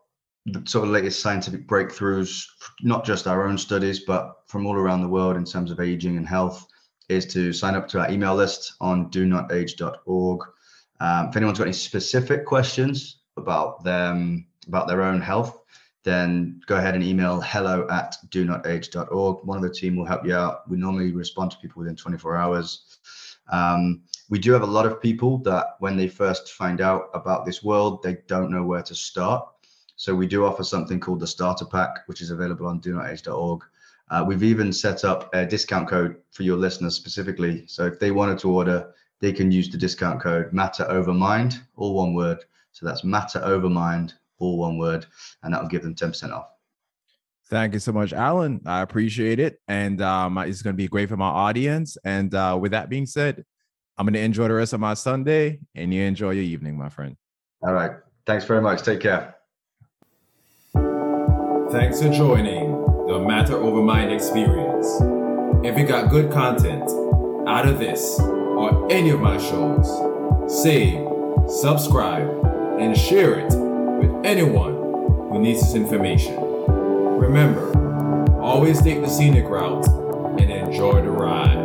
the 0.47 0.63
sort 0.67 0.85
of 0.85 0.91
latest 0.91 1.21
scientific 1.21 1.67
breakthroughs, 1.67 2.45
not 2.83 3.05
just 3.05 3.27
our 3.27 3.47
own 3.47 3.59
studies, 3.59 4.01
but 4.01 4.35
from 4.47 4.67
all 4.67 4.77
around 4.77 5.03
the 5.03 5.09
world 5.09 5.37
in 5.37 5.45
terms 5.45 5.71
of 5.71 5.81
aging 5.81 6.17
and 6.17 6.27
health, 6.27 6.67
is 7.09 7.27
to 7.27 7.53
sign 7.53 7.75
up 7.75 7.89
to 7.89 8.01
our 8.01 8.11
email 8.11 8.35
list 8.35 8.75
on 8.81 9.11
do 9.11 9.27
notage.org. 9.27 10.41
Um, 11.01 11.29
if 11.29 11.37
anyone's 11.37 11.59
got 11.59 11.65
any 11.65 11.73
specific 11.73 12.45
questions 12.45 13.21
about 13.37 13.85
them 13.85 14.47
about 14.67 14.89
their 14.89 15.03
own 15.03 15.21
health, 15.21 15.63
then 16.05 16.61
go 16.67 16.77
ahead 16.77 16.95
and 16.95 17.03
email 17.03 17.41
hello 17.41 17.87
at 17.91 18.17
do 18.31 18.47
notage.org. 18.47 19.45
One 19.45 19.57
of 19.57 19.63
the 19.63 19.75
team 19.75 19.97
will 19.97 20.05
help 20.05 20.25
you 20.27 20.35
out. 20.35 20.69
We 20.69 20.77
normally 20.77 21.13
respond 21.13 21.51
to 21.53 21.59
people 21.59 21.81
within 21.81 21.97
24 21.97 22.37
hours. 22.37 22.99
Um, 23.51 24.03
we 24.29 24.39
do 24.39 24.53
have 24.53 24.63
a 24.63 24.67
lot 24.67 24.87
of 24.87 25.01
people 25.01 25.39
that 25.39 25.77
when 25.79 25.97
they 25.97 26.09
first 26.09 26.53
find 26.53 26.81
out 26.81 27.09
about 27.15 27.47
this 27.47 27.63
world, 27.63 28.03
they 28.03 28.19
don't 28.27 28.51
know 28.51 28.63
where 28.63 28.83
to 28.83 28.95
start. 28.95 29.49
So 29.97 30.15
we 30.15 30.27
do 30.27 30.45
offer 30.45 30.63
something 30.63 31.01
called 31.01 31.21
the 31.21 31.27
starter 31.27 31.65
pack, 31.65 32.07
which 32.07 32.21
is 32.21 32.31
available 32.31 32.67
on 32.67 32.79
do 32.79 32.95
notage.org. 32.95 33.65
Uh, 34.11 34.25
we've 34.27 34.43
even 34.43 34.73
set 34.73 35.05
up 35.05 35.29
a 35.35 35.45
discount 35.45 35.89
code 35.89 36.17
for 36.31 36.43
your 36.43 36.57
listeners 36.57 36.95
specifically. 36.95 37.67
So 37.67 37.87
if 37.87 37.99
they 37.99 38.11
wanted 38.11 38.39
to 38.41 38.51
order, 38.51 38.95
they 39.21 39.33
can 39.33 39.51
use 39.51 39.69
the 39.69 39.79
discount 39.79 40.21
code 40.21 40.53
matter 40.53 40.89
over 40.89 41.13
mind, 41.13 41.61
all 41.77 41.95
one 41.95 42.15
word. 42.15 42.45
So 42.73 42.87
that's 42.87 43.05
matter 43.05 43.41
over 43.45 43.69
mind, 43.69 44.15
all 44.39 44.59
one 44.59 44.79
word, 44.79 45.07
and 45.43 45.53
that 45.53 45.61
will 45.61 45.69
give 45.69 45.83
them 45.83 45.95
10% 45.95 46.33
off. 46.33 46.51
Thank 47.51 47.73
you 47.73 47.81
so 47.81 47.93
much, 47.93 48.13
Alan. 48.13 48.61
I 48.67 48.83
appreciate 48.83 49.41
it. 49.41 49.59
And 49.69 50.03
um, 50.03 50.37
it's 50.39 50.63
going 50.63 50.75
to 50.75 50.77
be 50.77 50.87
great 50.87 51.09
for 51.09 51.17
my 51.17 51.29
audience. 51.29 51.97
And 52.05 52.35
uh, 52.35 52.59
with 52.61 52.73
that 52.73 52.91
being 52.91 53.07
said, 53.07 53.45
I'm 53.97 54.05
going 54.05 54.15
to 54.15 54.21
enjoy 54.21 54.49
the 54.49 54.55
rest 54.55 54.75
of 54.75 54.81
my 54.81 54.95
Sunday 54.95 55.59
and 55.75 55.93
you 55.93 56.03
enjoy 56.03 56.33
your 56.33 56.45
evening, 56.45 56.77
my 56.77 56.91
friend. 56.91 57.17
All 57.63 57.73
right. 57.73 57.93
Thanks 58.27 58.45
very 58.45 58.61
much. 58.61 58.83
Take 58.83 59.01
care. 59.01 59.35
Thanks 61.71 62.03
for 62.03 62.11
joining 62.11 62.71
the 63.07 63.19
Matter 63.19 63.57
Over 63.57 63.83
Mind 63.83 64.13
experience. 64.13 64.87
If 65.65 65.79
you 65.79 65.87
got 65.87 66.11
good 66.11 66.31
content 66.31 66.89
out 67.49 67.67
of 67.67 67.79
this 67.79 68.21
or 68.59 68.91
any 68.91 69.11
of 69.11 69.21
my 69.21 69.39
shows, 69.39 69.87
save, 70.63 71.07
subscribe, 71.49 72.29
and 72.81 72.99
share 72.99 73.39
it 73.39 73.55
with 73.55 74.27
anyone 74.27 74.75
who 75.31 75.39
needs 75.39 75.61
this 75.61 75.75
information. 75.75 76.35
Remember, 76.37 77.71
always 78.41 78.83
take 78.83 79.01
the 79.01 79.09
scenic 79.09 79.45
route 79.45 79.87
and 79.87 80.51
enjoy 80.51 81.03
the 81.03 81.11
ride. 81.11 81.58